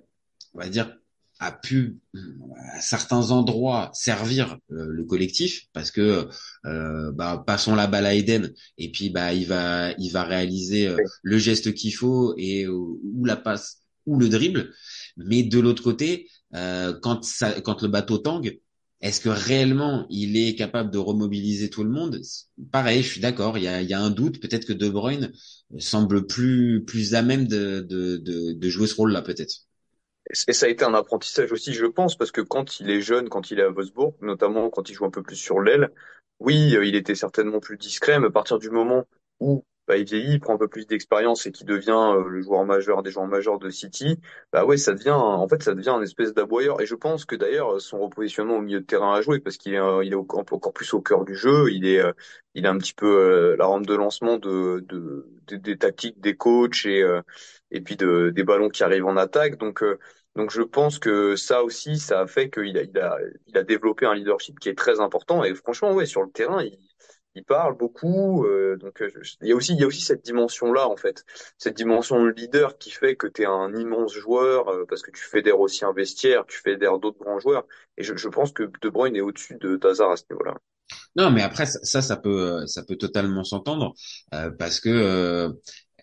on 0.53 0.59
va 0.59 0.69
dire 0.69 0.95
a 1.39 1.51
pu 1.51 1.99
à 2.73 2.81
certains 2.81 3.31
endroits 3.31 3.91
servir 3.93 4.57
euh, 4.71 4.87
le 4.89 5.03
collectif 5.03 5.67
parce 5.73 5.91
que 5.91 6.27
euh, 6.65 7.11
bah, 7.11 7.43
passons 7.45 7.75
la 7.75 7.87
balle 7.87 8.05
à 8.05 8.13
Eden 8.13 8.53
et 8.77 8.91
puis 8.91 9.09
bah 9.09 9.33
il 9.33 9.45
va 9.47 9.91
il 9.97 10.11
va 10.11 10.23
réaliser 10.23 10.87
euh, 10.87 10.97
le 11.23 11.37
geste 11.37 11.73
qu'il 11.73 11.93
faut 11.93 12.33
et 12.37 12.67
ou 12.67 13.25
la 13.25 13.35
passe 13.35 13.84
ou 14.05 14.17
le 14.19 14.29
dribble 14.29 14.71
mais 15.17 15.43
de 15.43 15.59
l'autre 15.59 15.83
côté 15.83 16.29
quand 17.01 17.23
ça 17.23 17.59
quand 17.61 17.81
le 17.81 17.87
bateau 17.87 18.17
tangue 18.17 18.59
est-ce 19.01 19.19
que 19.19 19.29
réellement 19.29 20.05
il 20.09 20.37
est 20.37 20.55
capable 20.55 20.89
de 20.89 20.97
remobiliser 20.97 21.69
tout 21.69 21.83
le 21.83 21.89
monde? 21.91 22.21
Pareil, 22.71 23.03
je 23.03 23.09
suis 23.09 23.19
d'accord. 23.21 23.57
Il 23.57 23.63
y 23.65 23.67
a, 23.67 23.81
y 23.81 23.93
a 23.93 23.99
un 23.99 24.09
doute. 24.09 24.39
Peut-être 24.39 24.65
que 24.65 24.73
De 24.73 24.89
Bruyne 24.89 25.31
semble 25.77 26.25
plus 26.25 26.83
plus 26.85 27.13
à 27.13 27.21
même 27.21 27.45
de 27.47 27.81
de, 27.81 28.17
de, 28.17 28.53
de 28.53 28.69
jouer 28.69 28.87
ce 28.87 28.95
rôle-là, 28.95 29.21
peut-être. 29.21 29.67
Et 30.47 30.53
ça 30.53 30.65
a 30.65 30.69
été 30.69 30.83
un 30.83 30.93
apprentissage 30.93 31.51
aussi, 31.51 31.73
je 31.73 31.85
pense, 31.85 32.15
parce 32.17 32.31
que 32.31 32.41
quand 32.41 32.79
il 32.79 32.89
est 32.89 33.01
jeune, 33.01 33.29
quand 33.29 33.51
il 33.51 33.59
est 33.59 33.63
à 33.63 33.69
Wolfsburg, 33.69 34.15
notamment 34.21 34.69
quand 34.69 34.89
il 34.89 34.93
joue 34.95 35.05
un 35.05 35.11
peu 35.11 35.21
plus 35.21 35.35
sur 35.35 35.59
l'aile, 35.61 35.91
oui, 36.39 36.75
euh, 36.75 36.85
il 36.85 36.95
était 36.95 37.15
certainement 37.15 37.59
plus 37.59 37.77
discret, 37.77 38.19
mais 38.19 38.27
à 38.27 38.31
partir 38.31 38.57
du 38.59 38.69
moment 38.69 39.05
où 39.39 39.65
bah, 39.87 39.97
il 39.97 40.05
vieillit, 40.05 40.33
il 40.33 40.39
prend 40.39 40.55
un 40.55 40.57
peu 40.57 40.67
plus 40.67 40.87
d'expérience 40.87 41.45
et 41.45 41.51
qui 41.51 41.63
devient 41.65 41.91
euh, 41.91 42.27
le 42.27 42.41
joueur 42.41 42.65
majeur 42.65 43.03
des 43.03 43.11
joueurs 43.11 43.27
majeurs 43.27 43.59
de 43.59 43.69
City, 43.69 44.19
bah 44.51 44.65
ouais, 44.65 44.77
ça 44.77 44.93
devient, 44.93 45.11
en 45.11 45.47
fait, 45.47 45.61
ça 45.63 45.73
devient 45.73 45.89
un 45.89 46.01
espèce 46.01 46.33
d'aboyeur. 46.33 46.81
Et 46.81 46.85
je 46.85 46.95
pense 46.95 47.25
que 47.25 47.35
d'ailleurs, 47.35 47.79
son 47.81 47.99
repositionnement 47.99 48.57
au 48.57 48.61
milieu 48.61 48.79
de 48.79 48.85
terrain 48.85 49.13
a 49.13 49.21
joué 49.21 49.39
parce 49.39 49.57
qu'il 49.57 49.73
est, 49.73 49.79
euh, 49.79 50.03
il 50.03 50.13
est 50.13 50.15
encore 50.15 50.73
plus 50.73 50.93
au 50.93 51.01
cœur 51.01 51.25
du 51.25 51.35
jeu. 51.35 51.71
Il 51.71 51.85
est, 51.85 52.01
il 52.53 52.65
est 52.65 52.67
un 52.67 52.77
petit 52.77 52.93
peu 52.93 53.55
la 53.57 53.65
rampe 53.65 53.85
de 53.85 53.95
lancement 53.95 54.37
de, 54.37 54.83
de, 54.87 55.27
des 55.57 55.77
tactiques 55.77 56.19
des 56.19 56.35
coachs 56.35 56.85
et 56.85 57.03
et 57.71 57.81
puis 57.81 57.95
de, 57.97 58.31
des 58.33 58.43
ballons 58.43 58.69
qui 58.69 58.83
arrivent 58.83 59.05
en 59.05 59.17
attaque. 59.17 59.57
Donc 59.57 59.83
donc 60.35 60.51
je 60.51 60.61
pense 60.61 60.99
que 60.99 61.35
ça 61.37 61.63
aussi, 61.63 61.97
ça 61.97 62.21
a 62.21 62.27
fait 62.27 62.49
qu'il 62.49 62.77
a, 62.77 62.83
il 62.83 62.97
a, 62.99 63.17
il 63.47 63.57
a 63.57 63.63
développé 63.63 64.05
un 64.05 64.13
leadership 64.15 64.59
qui 64.59 64.67
est 64.69 64.77
très 64.77 64.99
important. 64.99 65.43
Et 65.45 65.55
franchement, 65.55 65.93
ouais, 65.93 66.05
sur 66.05 66.23
le 66.23 66.29
terrain, 66.29 66.61
il, 66.61 66.77
il 67.35 67.43
parle 67.43 67.77
beaucoup. 67.77 68.45
Euh, 68.45 68.77
donc 68.77 69.01
euh, 69.01 69.09
il 69.41 69.49
y 69.49 69.51
a 69.51 69.55
aussi 69.55 69.73
il 69.73 69.79
y 69.79 69.83
a 69.83 69.87
aussi 69.87 70.01
cette 70.01 70.23
dimension 70.23 70.71
là 70.73 70.87
en 70.87 70.95
fait, 70.95 71.25
cette 71.57 71.75
dimension 71.75 72.23
de 72.23 72.29
leader 72.29 72.77
qui 72.77 72.91
fait 72.91 73.15
que 73.15 73.27
tu 73.27 73.43
es 73.43 73.45
un 73.45 73.73
immense 73.75 74.13
joueur 74.13 74.69
euh, 74.69 74.85
parce 74.87 75.01
que 75.01 75.11
tu 75.11 75.21
fédères 75.23 75.59
aussi 75.59 75.85
un 75.85 75.93
vestiaire, 75.93 76.45
tu 76.47 76.57
fédères 76.59 76.99
d'autres 76.99 77.19
grands 77.19 77.39
joueurs. 77.39 77.65
Et 77.97 78.03
je, 78.03 78.15
je 78.15 78.29
pense 78.29 78.51
que 78.51 78.63
De 78.81 78.89
Bruyne 78.89 79.15
est 79.15 79.21
au-dessus 79.21 79.57
de 79.59 79.75
Tazar 79.75 80.11
à 80.11 80.17
ce 80.17 80.23
niveau-là. 80.31 80.55
Non, 81.15 81.31
mais 81.31 81.41
après 81.41 81.65
ça, 81.65 82.01
ça 82.01 82.15
peut, 82.17 82.65
ça 82.67 82.83
peut 82.83 82.95
totalement 82.95 83.43
s'entendre 83.43 83.93
parce 84.59 84.79
que 84.79 85.51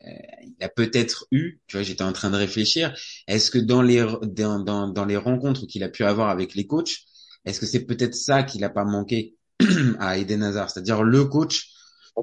il 0.05 0.65
a 0.65 0.69
peut-être 0.69 1.27
eu, 1.31 1.61
tu 1.67 1.77
vois, 1.77 1.85
j'étais 1.85 2.03
en 2.03 2.13
train 2.13 2.31
de 2.31 2.37
réfléchir, 2.37 2.93
est-ce 3.29 3.51
que 3.51 3.59
dans 3.59 3.83
les 3.83 4.05
dans, 4.23 4.59
dans, 4.59 4.89
dans 4.89 5.05
les 5.05 5.17
rencontres 5.17 5.67
qu'il 5.67 5.85
a 5.85 5.89
pu 5.89 6.05
avoir 6.05 6.29
avec 6.29 6.55
les 6.55 6.67
coachs, 6.67 6.97
est-ce 7.45 7.61
que 7.61 7.67
c'est 7.67 7.85
peut-être 7.85 8.15
ça 8.15 8.43
qu'il 8.43 8.65
a 8.65 8.71
pas 8.71 8.85
manqué? 8.85 9.37
À 9.99 10.19
Eden 10.19 10.43
Hazard, 10.43 10.71
c'est-à-dire 10.71 11.03
le 11.03 11.25
coach 11.25 11.69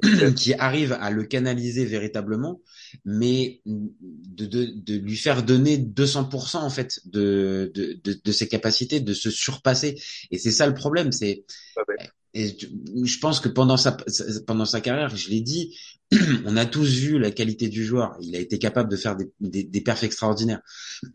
qui 0.36 0.54
arrive 0.54 0.92
à 1.00 1.10
le 1.10 1.24
canaliser 1.24 1.84
véritablement, 1.84 2.60
mais 3.04 3.60
de, 3.66 4.46
de, 4.46 4.72
de 4.74 4.94
lui 4.96 5.16
faire 5.16 5.42
donner 5.42 5.78
200% 5.78 6.58
en 6.58 6.70
fait 6.70 7.00
de, 7.06 7.72
de, 7.74 8.00
de, 8.02 8.32
ses 8.32 8.48
capacités, 8.48 9.00
de 9.00 9.14
se 9.14 9.30
surpasser. 9.30 10.00
Et 10.30 10.38
c'est 10.38 10.52
ça 10.52 10.66
le 10.66 10.74
problème, 10.74 11.10
c'est 11.12 11.44
et 12.32 12.56
je 13.04 13.18
pense 13.18 13.40
que 13.40 13.48
pendant 13.48 13.76
sa 13.76 13.96
pendant 14.46 14.64
sa 14.64 14.80
carrière, 14.80 15.16
je 15.16 15.30
l'ai 15.30 15.40
dit, 15.40 15.76
on 16.46 16.56
a 16.56 16.64
tous 16.64 16.88
vu 16.88 17.18
la 17.18 17.32
qualité 17.32 17.68
du 17.68 17.84
joueur. 17.84 18.16
Il 18.20 18.36
a 18.36 18.38
été 18.38 18.58
capable 18.58 18.88
de 18.88 18.96
faire 18.96 19.16
des, 19.16 19.30
des, 19.40 19.64
des 19.64 19.80
perfs 19.80 20.04
extraordinaires. 20.04 20.60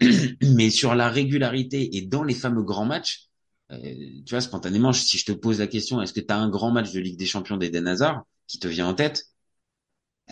Mais 0.41 0.70
sur 0.70 0.94
la 0.94 1.08
régularité 1.10 1.96
et 1.96 2.01
dans 2.01 2.24
les 2.24 2.34
fameux 2.34 2.63
grands 2.63 2.86
matchs, 2.86 3.29
tu 3.70 4.30
vois, 4.30 4.42
spontanément, 4.42 4.94
si 4.94 5.18
je 5.18 5.26
te 5.26 5.32
pose 5.32 5.60
la 5.60 5.68
question, 5.68 6.02
est-ce 6.02 6.14
que 6.14 6.20
tu 6.20 6.32
as 6.34 6.38
un 6.38 6.50
grand 6.50 6.72
match 6.72 6.92
de 6.92 7.00
Ligue 7.00 7.18
des 7.18 7.26
Champions 7.26 7.58
d'Eden 7.58 7.88
Hazard 7.88 8.24
qui 8.48 8.60
te 8.60 8.68
vient 8.68 8.88
en 8.88 8.94
tête 8.94 9.26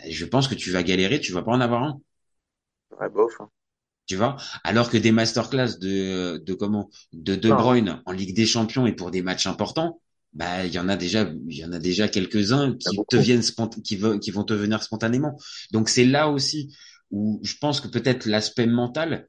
Je 0.09 0.25
pense 0.25 0.47
que 0.47 0.55
tu 0.55 0.71
vas 0.71 0.83
galérer, 0.83 1.19
tu 1.19 1.31
vas 1.31 1.41
pas 1.41 1.51
en 1.51 1.61
avoir 1.61 1.83
un. 1.83 2.01
Ouais, 2.99 3.09
bof. 3.09 3.41
Hein. 3.41 3.49
Tu 4.05 4.15
vois? 4.17 4.35
Alors 4.63 4.89
que 4.89 4.97
des 4.97 5.11
masterclass 5.11 5.77
de, 5.79 6.41
de 6.45 6.53
comment 6.53 6.89
De 7.13 7.35
De 7.35 7.49
Bruyne 7.49 8.01
en 8.05 8.11
Ligue 8.11 8.35
des 8.35 8.45
Champions 8.45 8.85
et 8.85 8.93
pour 8.93 9.11
des 9.11 9.21
matchs 9.21 9.47
importants, 9.47 10.01
bah 10.33 10.65
il 10.65 10.73
y 10.73 10.79
en 10.79 10.89
a 10.89 10.97
déjà 10.97 11.31
il 11.47 11.55
y 11.55 11.63
en 11.63 11.71
a 11.71 11.79
déjà 11.79 12.07
quelques-uns 12.07 12.75
qui 12.75 13.05
te 13.07 13.15
viennent 13.15 13.41
qui, 13.83 13.99
qui 14.19 14.31
vont 14.31 14.43
te 14.43 14.53
venir 14.53 14.83
spontanément. 14.83 15.37
Donc 15.71 15.89
c'est 15.89 16.05
là 16.05 16.29
aussi 16.29 16.75
où 17.11 17.39
je 17.43 17.55
pense 17.61 17.79
que 17.79 17.87
peut-être 17.87 18.25
l'aspect 18.25 18.65
mental 18.65 19.27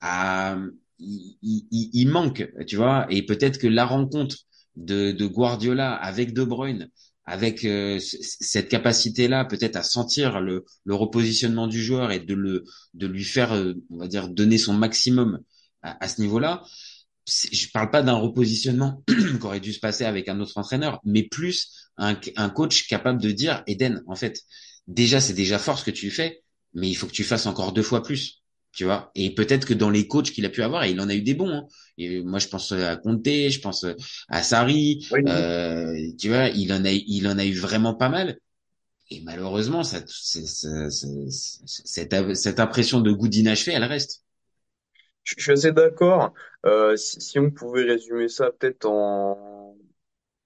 a 0.00 0.58
il, 0.98 2.08
manque, 2.08 2.48
tu 2.66 2.76
vois, 2.76 3.06
et 3.10 3.22
peut-être 3.24 3.58
que 3.58 3.66
la 3.66 3.84
rencontre 3.84 4.36
de, 4.76 5.26
Guardiola 5.26 5.94
avec 5.94 6.32
De 6.32 6.44
Bruyne, 6.44 6.88
avec 7.24 7.64
euh, 7.64 7.98
cette 8.00 8.68
capacité-là, 8.68 9.44
peut-être 9.44 9.76
à 9.76 9.82
sentir 9.82 10.40
le, 10.40 10.64
repositionnement 10.88 11.66
du 11.66 11.82
joueur 11.82 12.10
et 12.10 12.20
de 12.20 12.34
le 12.34 12.64
de 12.94 13.06
lui 13.06 13.24
faire, 13.24 13.52
euh, 13.52 13.74
on 13.90 13.98
va 13.98 14.08
dire, 14.08 14.28
donner 14.28 14.58
son 14.58 14.72
maximum 14.72 15.40
à, 15.82 16.08
ce 16.08 16.20
niveau-là, 16.20 16.64
je 17.26 17.68
parle 17.72 17.90
pas 17.90 18.02
d'un 18.02 18.14
repositionnement 18.14 19.04
qui 19.08 19.44
aurait 19.44 19.60
dû 19.60 19.72
se 19.72 19.80
passer 19.80 20.04
avec 20.04 20.28
un 20.28 20.40
autre 20.40 20.56
entraîneur, 20.58 21.00
mais 21.04 21.22
plus 21.22 21.90
un, 21.98 22.18
un 22.36 22.50
coach 22.50 22.88
capable 22.88 23.20
de 23.20 23.30
dire, 23.30 23.62
Eden, 23.66 24.02
en 24.06 24.16
fait, 24.16 24.40
déjà 24.86 25.20
c'est 25.20 25.34
déjà 25.34 25.58
fort 25.58 25.78
ce 25.78 25.84
que 25.84 25.90
tu 25.90 26.10
fais, 26.10 26.42
mais 26.74 26.88
il 26.88 26.94
faut 26.94 27.06
que 27.06 27.12
tu 27.12 27.24
fasses 27.24 27.46
encore 27.46 27.72
deux 27.72 27.82
fois 27.82 28.02
plus, 28.02 28.37
tu 28.72 28.84
vois. 28.84 29.10
Et 29.14 29.34
peut-être 29.34 29.66
que 29.66 29.74
dans 29.74 29.90
les 29.90 30.06
coachs 30.06 30.30
qu'il 30.30 30.46
a 30.46 30.50
pu 30.50 30.62
avoir, 30.62 30.84
et 30.84 30.90
il 30.90 31.00
en 31.00 31.08
a 31.08 31.14
eu 31.14 31.22
des 31.22 31.34
bons. 31.34 31.50
Hein. 31.50 31.66
Et 31.96 32.22
moi, 32.22 32.38
je 32.38 32.48
pense 32.48 32.72
à 32.72 32.96
Conte, 32.96 33.26
je 33.26 33.60
pense 33.60 33.86
à 34.28 34.42
Sarri, 34.42 35.06
euh, 35.12 35.94
tu 36.18 36.28
vois, 36.28 36.48
il 36.48 36.72
en 36.72 36.84
a, 36.84 36.90
il 36.90 37.26
en 37.26 37.38
a 37.38 37.44
eu 37.44 37.54
vraiment 37.54 37.94
pas 37.94 38.08
mal. 38.08 38.38
Et 39.10 39.22
malheureusement, 39.22 39.82
ça, 39.82 40.00
cette, 40.06 40.44
cette 42.34 42.60
impression 42.60 43.00
de 43.00 43.10
goût 43.10 43.28
d'inachevé, 43.28 43.72
elle 43.72 43.84
reste. 43.84 44.22
Je 45.24 45.34
suis 45.42 45.52
assez 45.52 45.72
d'accord. 45.72 46.32
Euh, 46.66 46.96
si, 46.96 47.20
si, 47.20 47.38
on 47.38 47.50
pouvait 47.50 47.84
résumer 47.84 48.28
ça 48.28 48.50
peut-être 48.50 48.86
en, 48.86 49.76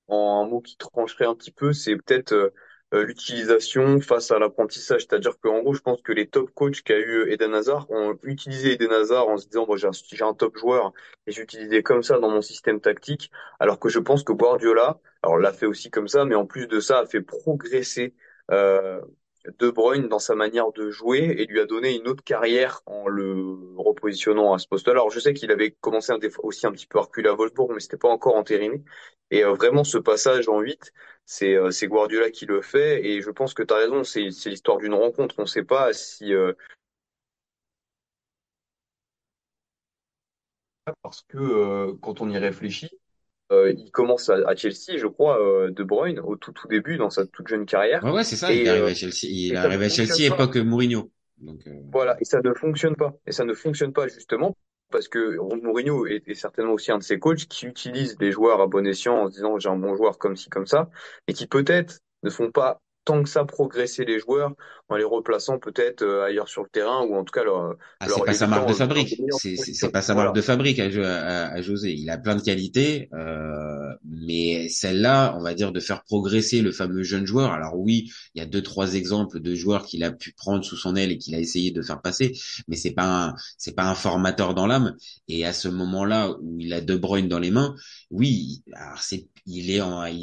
en 0.08 0.42
un 0.44 0.48
mot 0.48 0.60
qui 0.60 0.76
trancherait 0.76 1.26
un 1.26 1.34
petit 1.34 1.50
peu, 1.52 1.72
c'est 1.72 1.96
peut-être 1.96 2.32
euh, 2.32 2.54
l'utilisation 2.92 4.00
face 4.00 4.30
à 4.30 4.38
l'apprentissage. 4.38 5.02
C'est-à-dire 5.02 5.38
qu'en 5.40 5.60
gros, 5.62 5.74
je 5.74 5.80
pense 5.80 6.02
que 6.02 6.12
les 6.12 6.26
top 6.28 6.50
coachs 6.54 6.82
qu'a 6.82 6.98
eu 6.98 7.30
Eden 7.30 7.54
Hazard 7.54 7.90
ont 7.90 8.16
utilisé 8.22 8.72
Eden 8.72 8.92
Hazard 8.92 9.28
en 9.28 9.36
se 9.38 9.46
disant, 9.46 9.66
bon, 9.66 9.76
j'ai 9.76 9.86
un, 9.86 10.28
un, 10.28 10.34
top 10.34 10.56
joueur 10.56 10.92
et 11.26 11.32
j'utilisais 11.32 11.82
comme 11.82 12.02
ça 12.02 12.18
dans 12.18 12.30
mon 12.30 12.42
système 12.42 12.80
tactique. 12.80 13.30
Alors 13.60 13.78
que 13.78 13.88
je 13.88 13.98
pense 13.98 14.24
que 14.24 14.32
Guardiola, 14.32 15.00
alors 15.22 15.38
l'a 15.38 15.52
fait 15.52 15.66
aussi 15.66 15.90
comme 15.90 16.08
ça, 16.08 16.24
mais 16.24 16.34
en 16.34 16.46
plus 16.46 16.66
de 16.66 16.80
ça, 16.80 17.00
a 17.00 17.06
fait 17.06 17.22
progresser 17.22 18.14
euh, 18.50 19.00
de 19.58 19.70
Bruyne 19.70 20.08
dans 20.08 20.18
sa 20.18 20.34
manière 20.34 20.72
de 20.72 20.90
jouer 20.90 21.18
et 21.38 21.46
lui 21.46 21.60
a 21.60 21.66
donné 21.66 21.96
une 21.96 22.08
autre 22.08 22.22
carrière 22.22 22.82
en 22.86 23.08
le 23.08 23.58
repositionnant 23.76 24.54
à 24.54 24.58
ce 24.58 24.68
poste-là. 24.68 24.92
Alors 24.92 25.10
je 25.10 25.20
sais 25.20 25.34
qu'il 25.34 25.50
avait 25.50 25.72
commencé 25.72 26.12
aussi 26.42 26.66
un 26.66 26.72
petit 26.72 26.86
peu 26.86 26.98
à 26.98 27.02
reculer 27.02 27.28
à 27.28 27.34
Wolfsburg, 27.34 27.72
mais 27.72 27.80
c'était 27.80 27.96
pas 27.96 28.08
encore 28.08 28.36
entériné. 28.36 28.82
Et 29.30 29.44
euh, 29.44 29.54
vraiment 29.54 29.84
ce 29.84 29.98
passage 29.98 30.48
en 30.48 30.60
8, 30.60 30.92
c'est 31.26 31.54
euh, 31.56 31.70
c'est 31.70 31.88
Guardiola 31.88 32.30
qui 32.30 32.46
le 32.46 32.62
fait 32.62 33.04
et 33.04 33.20
je 33.22 33.30
pense 33.30 33.54
que 33.54 33.62
tu 33.62 33.72
as 33.74 33.78
raison, 33.78 34.04
c'est 34.04 34.20
l'histoire 34.46 34.78
d'une 34.78 34.94
rencontre. 34.94 35.36
On 35.38 35.42
ne 35.42 35.46
sait 35.46 35.64
pas 35.64 35.92
si 35.92 36.32
euh, 36.34 36.52
parce 41.02 41.22
que 41.22 41.92
quand 42.00 42.20
on 42.20 42.30
y 42.30 42.38
réfléchit, 42.38 42.90
euh, 43.50 43.72
il 43.76 43.90
commence 43.90 44.30
à, 44.30 44.36
à, 44.46 44.54
Chelsea, 44.54 44.96
je 44.96 45.06
crois, 45.06 45.40
euh, 45.40 45.70
De 45.70 45.82
Bruyne, 45.82 46.20
au 46.20 46.36
tout, 46.36 46.52
tout 46.52 46.68
début, 46.68 46.96
dans 46.96 47.10
sa 47.10 47.26
toute 47.26 47.48
jeune 47.48 47.66
carrière. 47.66 48.04
Ouais, 48.04 48.12
ouais 48.12 48.24
c'est 48.24 48.36
ça, 48.36 48.52
il 48.52 48.66
est 48.66 48.68
arrivé 48.68 48.86
à 48.86 48.90
euh, 48.90 48.94
Chelsea, 48.94 49.24
il 49.24 49.52
est 49.52 49.56
arrivé 49.56 49.86
à 49.86 49.88
Chelsea 49.88 50.32
époque 50.32 50.56
Mourinho. 50.56 51.10
Donc, 51.38 51.66
euh... 51.66 51.72
Voilà, 51.90 52.16
et 52.20 52.24
ça 52.24 52.40
ne 52.40 52.54
fonctionne 52.54 52.96
pas. 52.96 53.14
Et 53.26 53.32
ça 53.32 53.44
ne 53.44 53.52
fonctionne 53.52 53.92
pas 53.92 54.08
justement 54.08 54.56
parce 54.90 55.08
que 55.08 55.38
Mourinho 55.62 56.06
est, 56.06 56.22
est, 56.28 56.34
certainement 56.34 56.74
aussi 56.74 56.92
un 56.92 56.98
de 56.98 57.02
ces 57.02 57.18
coachs 57.18 57.46
qui 57.46 57.66
utilise 57.66 58.16
des 58.18 58.30
joueurs 58.30 58.60
à 58.60 58.66
bon 58.66 58.86
escient 58.86 59.16
en 59.16 59.26
se 59.28 59.32
disant 59.32 59.58
j'ai 59.58 59.70
un 59.70 59.76
bon 59.76 59.96
joueur 59.96 60.18
comme 60.18 60.36
ci, 60.36 60.50
comme 60.50 60.66
ça, 60.66 60.90
et 61.26 61.32
qui 61.32 61.46
peut-être 61.46 62.00
ne 62.22 62.30
font 62.30 62.50
pas 62.52 62.82
tant 63.04 63.22
que 63.22 63.28
ça 63.28 63.44
progresser 63.44 64.04
les 64.04 64.18
joueurs 64.20 64.52
en 64.88 64.96
les 64.96 65.04
replaçant 65.04 65.58
peut-être 65.58 66.02
euh, 66.02 66.24
ailleurs 66.24 66.48
sur 66.48 66.62
le 66.62 66.68
terrain 66.68 67.02
ou 67.04 67.14
en 67.16 67.24
tout 67.24 67.32
cas 67.32 67.44
leur, 67.44 67.76
Ah, 68.00 68.08
leur 68.08 68.16
c'est 68.16 68.24
pas 68.24 68.34
sa 68.34 68.48
marque 68.48 68.66
de 68.66 68.72
euh, 68.72 68.74
fabrique. 68.74 69.22
C'est 69.28 69.56
c'est 69.56 69.72
conditions. 69.72 69.74
c'est 69.74 69.90
pas 69.92 70.02
sa 70.02 70.14
marque 70.16 70.32
Voilà. 70.32 70.34
de 70.34 70.40
fabrique 70.40 70.80
à, 70.80 70.86
à, 70.86 71.52
à 71.52 71.62
José. 71.62 71.92
Il 71.96 72.10
a 72.10 72.18
plein 72.18 72.34
de 72.34 72.42
qualités, 72.42 73.08
euh, 73.14 73.92
mais 74.04 74.68
celle-là, 74.68 75.36
on 75.38 75.42
va 75.42 75.54
dire 75.54 75.70
de 75.70 75.78
faire 75.78 76.02
progresser 76.02 76.62
le 76.62 76.72
fameux 76.72 77.04
jeune 77.04 77.26
joueur. 77.26 77.52
Alors 77.52 77.78
oui, 77.78 78.10
il 78.34 78.40
y 78.40 78.42
a 78.42 78.46
deux 78.46 78.62
trois 78.62 78.94
exemples 78.94 79.38
de 79.40 79.54
joueurs 79.54 79.84
qu'il 79.86 80.02
a 80.02 80.10
pu 80.10 80.32
prendre 80.32 80.64
sous 80.64 80.76
son 80.76 80.96
aile 80.96 81.12
et 81.12 81.18
qu'il 81.18 81.34
a 81.36 81.38
essayé 81.38 81.70
de 81.70 81.80
faire 81.82 82.02
passer, 82.02 82.32
mais 82.66 82.74
c'est 82.76 82.90
pas 82.92 83.26
un 83.28 83.34
c'est 83.56 83.74
pas 83.76 83.84
un 83.88 83.94
formateur 83.94 84.52
dans 84.54 84.66
l'âme. 84.66 84.96
Et 85.28 85.44
à 85.46 85.52
ce 85.52 85.68
moment-là 85.68 86.36
où 86.42 86.58
il 86.58 86.72
a 86.72 86.80
De 86.80 86.96
Bruyne 86.96 87.28
dans 87.28 87.38
les 87.38 87.52
mains, 87.52 87.74
oui, 88.10 88.62
alors 88.74 88.98
c'est 89.00 89.28
il 89.46 89.70
est 89.70 89.80
en, 89.80 90.04
il, 90.06 90.16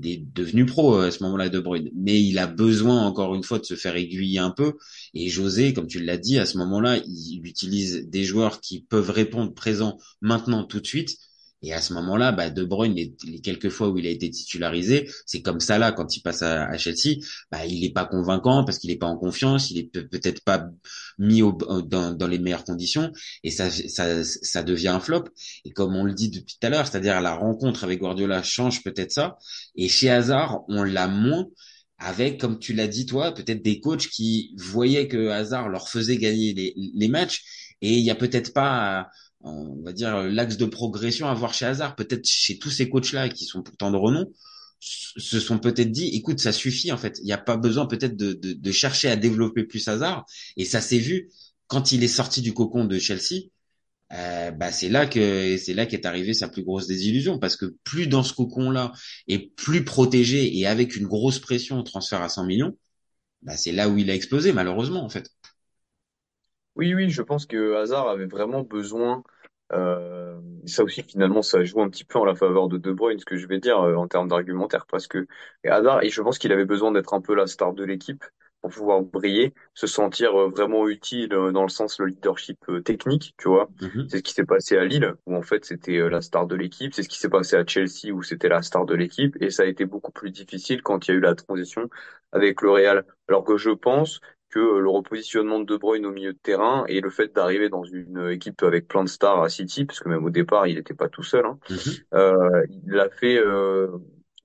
il 0.00 0.06
est 0.08 0.24
devenu 0.34 0.66
pro 0.66 0.96
euh, 1.00 1.08
à 1.08 1.10
ce 1.10 1.22
moment-là 1.24 1.48
De 1.48 1.58
Bruyne, 1.60 1.90
mais 1.96 2.07
il 2.16 2.38
a 2.38 2.46
besoin 2.46 3.04
encore 3.04 3.34
une 3.34 3.42
fois 3.42 3.58
de 3.58 3.64
se 3.64 3.74
faire 3.74 3.96
aiguiller 3.96 4.38
un 4.38 4.50
peu 4.50 4.74
et 5.14 5.28
José, 5.28 5.72
comme 5.72 5.86
tu 5.86 6.02
l'as 6.02 6.16
dit, 6.18 6.38
à 6.38 6.46
ce 6.46 6.58
moment-là, 6.58 6.98
il 7.06 7.40
utilise 7.44 8.08
des 8.08 8.24
joueurs 8.24 8.60
qui 8.60 8.82
peuvent 8.82 9.10
répondre 9.10 9.52
présent 9.54 9.98
maintenant 10.20 10.64
tout 10.64 10.80
de 10.80 10.86
suite. 10.86 11.16
Et 11.60 11.72
à 11.72 11.80
ce 11.80 11.92
moment-là, 11.94 12.30
bah, 12.30 12.50
De 12.50 12.62
Bruyne, 12.62 12.94
les, 12.94 13.40
quelques 13.40 13.68
fois 13.70 13.88
où 13.88 13.98
il 13.98 14.06
a 14.06 14.10
été 14.10 14.30
titularisé, 14.30 15.10
c'est 15.26 15.42
comme 15.42 15.58
ça 15.58 15.76
là, 15.76 15.90
quand 15.90 16.16
il 16.16 16.20
passe 16.20 16.42
à, 16.42 16.76
Chelsea, 16.78 17.18
bah, 17.50 17.66
il 17.66 17.80
n'est 17.80 17.90
pas 17.90 18.04
convaincant 18.04 18.64
parce 18.64 18.78
qu'il 18.78 18.90
n'est 18.90 18.96
pas 18.96 19.08
en 19.08 19.16
confiance, 19.16 19.70
il 19.72 19.78
est 19.78 19.84
peut- 19.84 20.06
peut-être 20.06 20.44
pas 20.44 20.68
mis 21.18 21.40
dans 21.40 22.28
les 22.28 22.38
meilleures 22.38 22.62
conditions, 22.62 23.10
et 23.42 23.50
ça, 23.50 23.70
ça, 23.70 24.22
ça 24.22 24.62
devient 24.62 24.88
un 24.88 25.00
flop. 25.00 25.24
Et 25.64 25.72
comme 25.72 25.96
on 25.96 26.04
le 26.04 26.14
dit 26.14 26.30
depuis 26.30 26.56
tout 26.60 26.66
à 26.66 26.70
l'heure, 26.70 26.86
c'est-à-dire 26.86 27.20
la 27.20 27.34
rencontre 27.34 27.82
avec 27.82 27.98
Guardiola 27.98 28.42
change 28.44 28.84
peut-être 28.84 29.10
ça. 29.10 29.36
Et 29.74 29.88
chez 29.88 30.10
Hazard, 30.10 30.60
on 30.68 30.84
l'a 30.84 31.08
moins 31.08 31.46
avec, 31.98 32.40
comme 32.40 32.58
tu 32.58 32.72
l'as 32.72 32.86
dit 32.86 33.06
toi, 33.06 33.32
peut-être 33.32 33.62
des 33.62 33.80
coachs 33.80 34.08
qui 34.08 34.54
voyaient 34.56 35.08
que 35.08 35.28
Hazard 35.28 35.68
leur 35.68 35.88
faisait 35.88 36.16
gagner 36.16 36.74
les, 36.94 37.08
matchs 37.08 37.74
et 37.82 37.94
il 37.94 38.04
y 38.04 38.10
a 38.10 38.14
peut-être 38.14 38.52
pas, 38.52 39.08
on 39.40 39.82
va 39.82 39.92
dire, 39.92 40.22
l'axe 40.22 40.56
de 40.56 40.64
progression 40.64 41.28
à 41.28 41.34
voir 41.34 41.54
chez 41.54 41.66
Hazard. 41.66 41.96
Peut-être 41.96 42.26
chez 42.26 42.58
tous 42.58 42.70
ces 42.70 42.88
coachs-là 42.88 43.28
qui 43.28 43.44
sont 43.44 43.62
pourtant 43.62 43.90
de 43.90 43.96
renom, 43.96 44.32
se 44.80 45.40
sont 45.40 45.58
peut-être 45.58 45.90
dit, 45.90 46.08
écoute, 46.14 46.38
ça 46.38 46.52
suffit 46.52 46.92
en 46.92 46.98
fait. 46.98 47.18
Il 47.20 47.26
n'y 47.26 47.32
a 47.32 47.38
pas 47.38 47.56
besoin 47.56 47.86
peut-être 47.86 48.16
de, 48.16 48.32
de, 48.32 48.52
de 48.52 48.72
chercher 48.72 49.08
à 49.08 49.16
développer 49.16 49.64
plus 49.64 49.86
Hazard. 49.88 50.24
Et 50.56 50.64
ça 50.64 50.80
s'est 50.80 50.98
vu 50.98 51.30
quand 51.66 51.90
il 51.92 52.04
est 52.04 52.08
sorti 52.08 52.42
du 52.42 52.54
cocon 52.54 52.84
de 52.84 52.98
Chelsea. 52.98 53.48
Euh, 54.12 54.50
bah 54.52 54.72
c'est 54.72 54.88
là 54.88 55.06
que 55.06 55.58
c'est 55.58 55.74
là 55.74 55.84
qu'est 55.84 56.06
arrivée 56.06 56.32
sa 56.32 56.48
plus 56.48 56.62
grosse 56.64 56.86
désillusion 56.86 57.38
parce 57.38 57.56
que 57.56 57.66
plus 57.84 58.06
dans 58.06 58.22
ce 58.22 58.32
cocon 58.32 58.70
là 58.70 58.92
et 59.26 59.50
plus 59.50 59.84
protégé 59.84 60.58
et 60.58 60.66
avec 60.66 60.96
une 60.96 61.06
grosse 61.06 61.38
pression 61.40 61.78
au 61.78 61.82
transfert 61.82 62.22
à 62.22 62.30
100 62.30 62.46
millions 62.46 62.74
bah 63.42 63.56
c'est 63.56 63.72
là 63.72 63.88
où 63.88 63.98
il 63.98 64.10
a 64.10 64.14
explosé 64.14 64.52
malheureusement 64.52 65.04
en 65.04 65.10
fait 65.10 65.30
Oui, 66.76 66.94
oui, 66.94 67.10
je 67.10 67.22
pense 67.22 67.46
que 67.46 67.74
Hazard 67.76 68.08
avait 68.08 68.26
vraiment 68.26 68.62
besoin. 68.62 69.22
Euh, 69.72 70.40
ça 70.66 70.84
aussi, 70.84 71.02
finalement, 71.02 71.42
ça 71.42 71.64
joue 71.64 71.82
un 71.82 71.90
petit 71.90 72.04
peu 72.04 72.18
en 72.18 72.24
la 72.24 72.34
faveur 72.36 72.68
de 72.68 72.78
De 72.78 72.92
Bruyne, 72.92 73.18
ce 73.18 73.24
que 73.24 73.36
je 73.36 73.46
vais 73.48 73.58
dire 73.58 73.78
euh, 73.80 73.96
en 73.96 74.06
termes 74.08 74.28
d'argumentaire, 74.28 74.86
parce 74.86 75.08
que 75.08 75.26
Hazard, 75.64 76.02
et 76.04 76.10
je 76.10 76.22
pense 76.22 76.38
qu'il 76.38 76.52
avait 76.52 76.64
besoin 76.64 76.92
d'être 76.92 77.14
un 77.14 77.20
peu 77.20 77.34
la 77.34 77.46
star 77.46 77.74
de 77.74 77.84
l'équipe 77.84 78.24
pour 78.60 78.70
pouvoir 78.70 79.02
briller, 79.02 79.54
se 79.74 79.86
sentir 79.86 80.34
euh, 80.38 80.48
vraiment 80.48 80.88
utile 80.88 81.32
euh, 81.32 81.52
dans 81.52 81.62
le 81.62 81.68
sens 81.68 81.98
le 82.00 82.06
leadership 82.06 82.58
euh, 82.68 82.80
technique, 82.82 83.34
tu 83.38 83.48
vois. 83.48 83.68
Mhm. 83.80 84.08
C'est 84.08 84.18
ce 84.18 84.22
qui 84.22 84.32
s'est 84.34 84.44
passé 84.44 84.76
à 84.76 84.84
Lille, 84.84 85.14
où 85.26 85.36
en 85.36 85.42
fait 85.42 85.64
c'était 85.64 85.98
la 86.08 86.20
star 86.20 86.46
de 86.46 86.56
l'équipe. 86.56 86.92
C'est 86.94 87.02
ce 87.02 87.08
qui 87.08 87.18
s'est 87.18 87.28
passé 87.28 87.56
à 87.56 87.64
Chelsea, 87.66 88.12
où 88.12 88.22
c'était 88.22 88.48
la 88.48 88.62
star 88.62 88.84
de 88.84 88.94
l'équipe, 88.94 89.36
et 89.40 89.50
ça 89.50 89.62
a 89.62 89.66
été 89.66 89.84
beaucoup 89.84 90.12
plus 90.12 90.30
difficile 90.30 90.82
quand 90.82 91.06
il 91.06 91.12
y 91.12 91.14
a 91.14 91.16
eu 91.18 91.20
la 91.20 91.34
transition 91.34 91.88
avec 92.32 92.62
le 92.62 92.70
Real. 92.70 93.04
Alors 93.28 93.44
que 93.44 93.56
je 93.56 93.70
pense 93.70 94.20
que 94.50 94.58
le 94.58 94.88
repositionnement 94.88 95.60
de 95.60 95.64
De 95.66 95.76
Bruyne 95.76 96.06
au 96.06 96.10
milieu 96.10 96.32
de 96.32 96.38
terrain 96.38 96.84
et 96.88 97.00
le 97.00 97.10
fait 97.10 97.34
d'arriver 97.34 97.68
dans 97.68 97.84
une 97.84 98.30
équipe 98.30 98.62
avec 98.62 98.88
plein 98.88 99.04
de 99.04 99.08
stars 99.08 99.42
à 99.42 99.48
City, 99.50 99.84
parce 99.84 100.00
que 100.00 100.08
même 100.08 100.24
au 100.24 100.30
départ, 100.30 100.66
il 100.66 100.76
n'était 100.76 100.94
pas 100.94 101.08
tout 101.08 101.22
seul, 101.22 101.44
hein, 101.44 101.58
Mhm. 101.70 101.78
euh, 102.14 102.66
il 102.86 102.98
a 102.98 103.10
fait, 103.10 103.36
euh, 103.38 103.88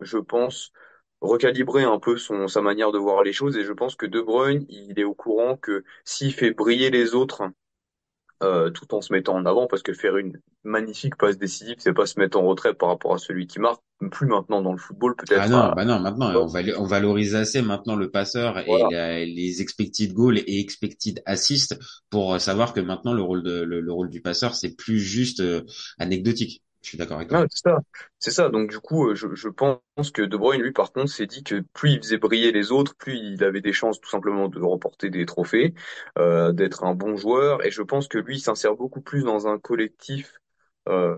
je 0.02 0.18
pense, 0.18 0.74
recalibrer 1.24 1.84
un 1.86 2.00
peu 2.00 2.18
son, 2.18 2.48
sa 2.50 2.62
manière 2.62 2.92
de 2.94 3.00
voir 3.00 3.24
les 3.24 3.34
choses. 3.34 3.58
Et 3.58 3.66
je 3.66 3.74
pense 3.74 3.96
que 3.98 4.06
De 4.08 4.22
Bruyne, 4.22 4.66
il 4.70 5.00
est 5.00 5.06
au 5.06 5.16
courant 5.16 5.58
que 5.58 5.84
s'il 6.06 6.34
fait 6.34 6.52
briller 6.52 6.92
les 6.92 7.16
autres 7.16 7.44
euh, 8.44 8.70
tout 8.72 8.94
en 8.94 9.02
se 9.02 9.14
mettant 9.14 9.36
en 9.36 9.46
avant, 9.46 9.68
parce 9.68 9.84
que 9.84 9.94
faire 9.94 10.18
une 10.18 10.40
magnifique 10.64 11.16
passe 11.18 11.38
décisive, 11.38 11.78
c'est 11.80 11.94
pas 11.94 12.06
se 12.06 12.20
mettre 12.20 12.38
en 12.38 12.46
retrait 12.46 12.74
par 12.74 12.90
rapport 12.90 13.14
à 13.14 13.18
celui 13.18 13.48
qui 13.48 13.60
marque, 13.60 13.82
plus 14.12 14.28
maintenant 14.28 14.62
dans 14.62 14.74
le 14.74 14.78
football, 14.78 15.16
ah 15.36 15.48
peut-être 15.48 15.50
non 15.50 15.72
à, 15.72 15.76
bah 15.76 15.84
non 15.86 16.00
maintenant 16.00 16.32
on, 16.36 16.46
valo- 16.48 16.76
on 16.78 16.86
valorise 16.86 17.34
assez 17.36 17.62
maintenant 17.62 17.96
le 17.96 18.12
passeur 18.12 18.60
et 18.68 18.84
voilà. 18.84 18.90
la- 18.90 19.26
les 19.26 19.62
expected 19.62 20.14
goals 20.14 20.38
et 20.40 20.60
expected 20.60 21.22
assists 21.26 21.78
pour 22.12 22.40
savoir 22.40 22.74
que 22.74 22.80
maintenant 22.82 23.14
le 23.14 23.24
rôle 23.24 23.42
de 23.44 23.62
le, 23.64 23.82
le 23.82 23.92
rôle 23.92 24.10
du 24.10 24.22
passeur 24.22 24.54
c'est 24.56 24.76
plus 24.76 25.00
juste 25.00 25.40
euh, 25.40 25.64
anecdotique 25.98 26.62
je 26.84 26.90
suis 26.90 26.98
d'accord 26.98 27.18
avec 27.18 27.30
toi 27.30 27.46
c'est 28.20 28.32
ça. 28.32 28.50
Donc 28.50 28.70
du 28.70 28.80
coup, 28.80 29.10
euh, 29.10 29.16
je, 29.16 29.50
pense 29.50 30.12
que 30.14 30.22
De 30.22 30.38
Bruyne, 30.38 30.62
lui, 30.62 30.72
par 30.72 30.92
contre, 30.92 31.10
s'est 31.12 31.26
dit 31.26 31.44
que 31.44 31.62
plus 31.74 31.94
il 31.94 31.98
faisait 32.00 32.18
briller 32.18 32.52
les 32.52 32.72
autres, 32.72 32.96
plus 32.96 33.16
il 33.16 33.44
avait 33.44 33.62
des 33.62 33.74
chances 33.74 34.00
tout 34.00 34.10
simplement 34.10 34.48
de 34.50 34.60
remporter 34.60 35.10
des 35.10 35.26
trophées, 35.26 35.74
euh, 36.18 36.52
d'être 36.52 36.84
un 36.84 36.94
bon 36.94 37.16
joueur. 37.16 37.66
Et 37.66 37.72
je 37.72 37.82
pense 37.82 38.08
que 38.08 38.18
lui, 38.18 38.38
il 38.38 38.40
s'insère 38.40 38.76
beaucoup 38.76 39.02
plus 39.02 39.24
dans 39.24 39.48
un 39.48 39.58
collectif 39.60 40.40
euh, 40.90 41.16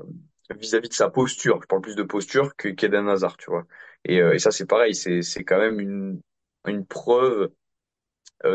vis-à-vis 0.56 0.90
de 0.90 0.94
sa 0.94 1.10
posture. 1.10 1.62
Je 1.62 1.68
parle 1.68 1.82
plus 1.82 1.96
de 1.96 2.04
posture 2.04 2.56
que 2.56 2.70
qu'Eden 2.70 3.08
Hazard, 3.10 3.38
tu 3.38 3.50
vois. 3.50 3.66
Et, 4.06 4.40
ça, 4.40 4.52
c'est 4.52 4.68
pareil, 4.68 4.94
c'est 4.96 5.44
quand 5.44 5.58
même 5.58 6.22
une 6.68 6.86
preuve 6.86 7.50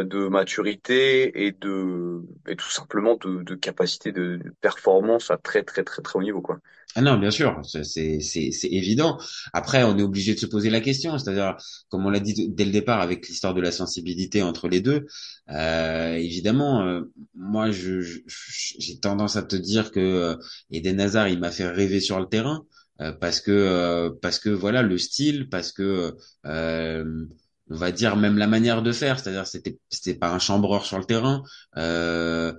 de 0.04 0.28
maturité 0.28 1.46
et 1.46 1.52
de 1.52 2.22
et 2.48 2.56
tout 2.56 2.70
simplement 2.70 3.16
de, 3.16 3.42
de 3.42 3.54
capacité 3.54 4.12
de, 4.12 4.40
performance 4.60 5.30
à 5.30 5.36
très 5.38 5.62
très 5.64 5.84
très 5.84 6.02
très 6.02 6.18
haut 6.18 6.22
niveau, 6.22 6.40
quoi. 6.42 6.58
Ah 6.96 7.02
non, 7.02 7.18
bien 7.18 7.30
sûr, 7.30 7.60
c'est 7.64 7.84
c'est 8.20 8.50
c'est 8.50 8.66
évident. 8.68 9.16
Après, 9.52 9.84
on 9.84 9.96
est 9.96 10.02
obligé 10.02 10.34
de 10.34 10.40
se 10.40 10.46
poser 10.46 10.70
la 10.70 10.80
question, 10.80 11.16
c'est-à-dire, 11.18 11.56
comme 11.88 12.04
on 12.04 12.10
l'a 12.10 12.18
dit 12.18 12.48
dès 12.50 12.64
le 12.64 12.72
départ 12.72 13.00
avec 13.00 13.28
l'histoire 13.28 13.54
de 13.54 13.60
la 13.60 13.70
sensibilité 13.70 14.42
entre 14.42 14.66
les 14.68 14.80
deux, 14.80 15.06
euh, 15.50 16.14
évidemment, 16.14 16.82
euh, 16.82 17.02
moi, 17.36 17.70
je 17.70 18.00
je- 18.00 18.18
j'ai 18.26 18.98
tendance 18.98 19.36
à 19.36 19.42
te 19.44 19.54
dire 19.54 19.92
que 19.92 20.00
euh, 20.00 20.36
Eden 20.72 21.00
Hazard, 21.00 21.28
il 21.28 21.38
m'a 21.38 21.52
fait 21.52 21.68
rêver 21.68 22.00
sur 22.00 22.18
le 22.18 22.26
terrain 22.26 22.66
euh, 23.00 23.12
parce 23.12 23.40
que 23.40 23.52
euh, 23.52 24.10
parce 24.20 24.40
que 24.40 24.50
voilà 24.50 24.82
le 24.82 24.98
style, 24.98 25.48
parce 25.48 25.70
que 25.70 26.16
euh, 26.46 27.24
on 27.70 27.76
va 27.76 27.92
dire 27.92 28.16
même 28.16 28.36
la 28.36 28.46
manière 28.46 28.82
de 28.82 28.92
faire, 28.92 29.18
c'est-à-dire 29.20 29.46
c'était 29.46 29.78
c'était 29.88 30.14
pas 30.14 30.32
un 30.32 30.38
chambreur 30.38 30.84
sur 30.84 30.98
le 30.98 31.04
terrain. 31.04 31.42
Euh, 31.76 32.52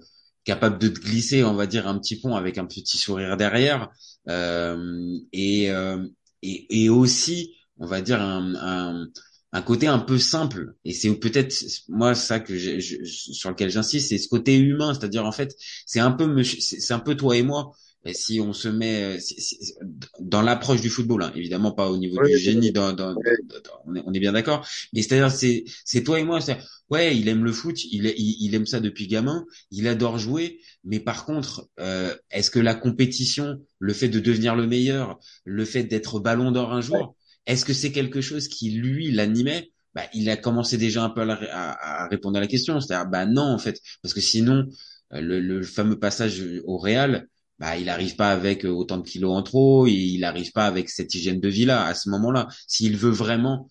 capable 0.44 0.80
de 0.80 0.88
glisser, 0.90 1.44
on 1.44 1.54
va 1.54 1.68
dire, 1.68 1.88
un 1.88 2.00
petit 2.00 2.20
pont 2.20 2.36
avec 2.36 2.58
un 2.58 2.66
petit 2.66 2.98
sourire 2.98 3.38
derrière. 3.38 3.90
Euh, 4.30 5.18
et, 5.34 5.72
euh, 5.72 6.04
et, 6.42 6.90
aussi, 6.90 7.56
on 7.78 7.86
va 7.86 8.02
dire, 8.02 8.22
un, 8.22 9.06
un, 9.52 9.62
côté 9.62 9.88
un 9.88 10.00
peu 10.00 10.18
simple. 10.18 10.76
Et 10.86 10.94
c'est 10.94 11.14
peut-être 11.16 11.54
moi 11.90 12.16
ça 12.16 12.40
que 12.40 12.58
sur 13.06 13.50
lequel 13.50 13.70
j'insiste, 13.70 14.10
c'est 14.10 14.18
ce 14.18 14.28
côté 14.28 14.58
humain. 14.58 14.94
C'est-à-dire, 14.94 15.26
en 15.26 15.32
fait, 15.32 15.56
c'est 15.86 16.00
un 16.00 16.12
peu 16.12 16.44
c'est 16.44 16.94
un 16.94 17.00
peu 17.00 17.16
toi 17.16 17.38
et 17.38 17.44
moi. 17.44 17.72
Et 18.04 18.14
si 18.16 18.40
on 18.42 18.52
se 18.54 18.68
met 18.68 19.20
si- 19.20 19.40
si- 19.42 19.74
dans 20.20 20.42
l'approche 20.42 20.82
du 20.82 20.90
football, 20.90 21.22
hein, 21.24 21.32
évidemment 21.36 21.72
pas 21.72 21.90
au 21.90 21.98
niveau 21.98 22.18
Oui, 22.18 22.30
du 22.30 22.36
génie, 22.38 22.72
dans, 22.72 22.94
dans, 22.94 23.14
oui, 23.16 23.36
dans- 23.48 23.60
dans- 23.64 23.82
on, 23.86 23.96
est, 23.96 24.02
on 24.06 24.14
est 24.14 24.20
bien 24.20 24.32
d'accord. 24.34 24.68
Mais 24.94 25.02
c'est-à-dire, 25.04 25.32
c'est 25.32 25.66
c'est 25.86 26.04
toi 26.04 26.20
et 26.20 26.24
moi. 26.24 26.42
c'est 26.42 26.58
ouais, 26.90 27.16
il 27.16 27.28
aime 27.28 27.44
le 27.44 27.52
foot, 27.52 27.84
il, 27.86 28.06
il, 28.18 28.38
il 28.42 28.56
aime 28.56 28.66
ça 28.66 28.80
depuis 28.80 29.08
gamin, 29.08 29.46
il 29.70 29.88
adore 29.88 30.18
jouer. 30.18 30.60
Mais 30.84 31.00
par 31.00 31.26
contre, 31.26 31.70
euh, 31.80 32.16
est-ce 32.32 32.50
que 32.52 32.60
la 32.60 32.74
compétition, 32.76 33.62
le 33.80 33.94
fait 33.94 34.10
de 34.10 34.20
devenir 34.20 34.56
le 34.56 34.66
meilleur, 34.68 35.20
le 35.46 35.64
fait 35.66 35.84
d'être 35.84 36.20
ballon 36.20 36.52
d'or 36.52 36.74
un 36.74 36.82
jour, 36.82 37.16
est-ce 37.46 37.66
que 37.66 37.74
c'est 37.74 37.92
quelque 37.92 38.22
chose 38.22 38.48
qui 38.48 38.72
lui 38.72 39.12
l'animait? 39.12 39.72
Bah, 39.94 40.04
il 40.14 40.30
a 40.30 40.38
commencé 40.38 40.78
déjà 40.78 41.04
un 41.04 41.10
peu 41.10 41.22
à- 41.30 42.04
à 42.06 42.08
répondre 42.08 42.38
à 42.38 42.42
la 42.42 42.48
question. 42.48 42.80
C'est-à-dire, 42.80 43.10
bah 43.10 43.26
non 43.26 43.44
en 43.44 43.58
fait, 43.60 43.80
parce 44.02 44.14
que 44.14 44.22
sinon, 44.22 44.66
euh, 45.14 45.22
le, 45.22 45.40
le 45.40 45.64
fameux 45.64 46.00
passage 46.00 46.44
au 46.66 46.78
Real, 46.78 47.28
bah 47.62 47.78
il 47.78 47.90
arrive 47.90 48.16
pas 48.16 48.32
avec 48.32 48.66
euh, 48.66 48.70
autant 48.70 48.98
de 48.98 49.08
kilos 49.08 49.32
en 49.38 49.44
trop, 49.44 49.86
il 49.88 50.24
arrive 50.26 50.52
pas 50.52 50.66
avec 50.66 50.90
cette 50.90 51.14
hygiène 51.14 51.40
de 51.40 51.48
vie 51.48 51.66
là 51.66 51.86
à 51.86 51.94
ce 51.94 52.10
moment-là. 52.10 52.48
S'il 52.68 52.98
veut 52.98 53.12
vraiment, 53.12 53.70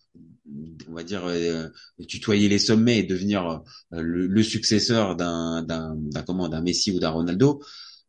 on 0.89 0.95
va 0.95 1.03
dire, 1.03 1.25
euh, 1.27 1.69
tutoyer 2.09 2.49
les 2.49 2.61
sommets 2.61 2.99
et 2.99 3.03
devenir 3.03 3.65
euh, 3.93 4.01
le, 4.03 4.43
successeur 4.45 5.17
d'un 5.17 5.63
d'un 5.63 6.23
comment 6.25 6.49
d'un 6.49 6.63
Messi 6.63 6.93
ou 6.93 7.01
d'un 7.01 7.11
Ronaldo, 7.11 7.63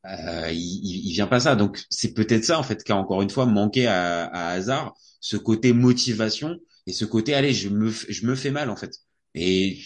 il, 0.05 1.07
il 1.07 1.13
vient 1.13 1.27
pas 1.27 1.39
ça. 1.39 1.55
Donc 1.55 1.83
c'est 1.89 2.13
peut-être 2.13 2.45
ça 2.45 2.59
en 2.59 2.63
fait 2.63 2.83
qui 2.83 2.91
a 2.91 2.97
encore 2.97 3.23
une 3.23 3.29
fois 3.31 3.47
manqué 3.47 3.87
à, 3.87 4.25
à 4.25 4.51
Hazard, 4.51 4.93
ce 5.19 5.37
côté 5.37 5.73
motivation 5.73 6.57
et 6.87 6.93
ce 6.93 7.05
côté 7.05 7.33
allez 7.33 7.53
je 7.53 7.69
me 7.69 7.89
je 7.89 8.25
me 8.27 8.35
fais 8.35 8.51
mal 8.51 8.69
en 8.69 8.75
fait. 8.75 8.97
Et 9.33 9.79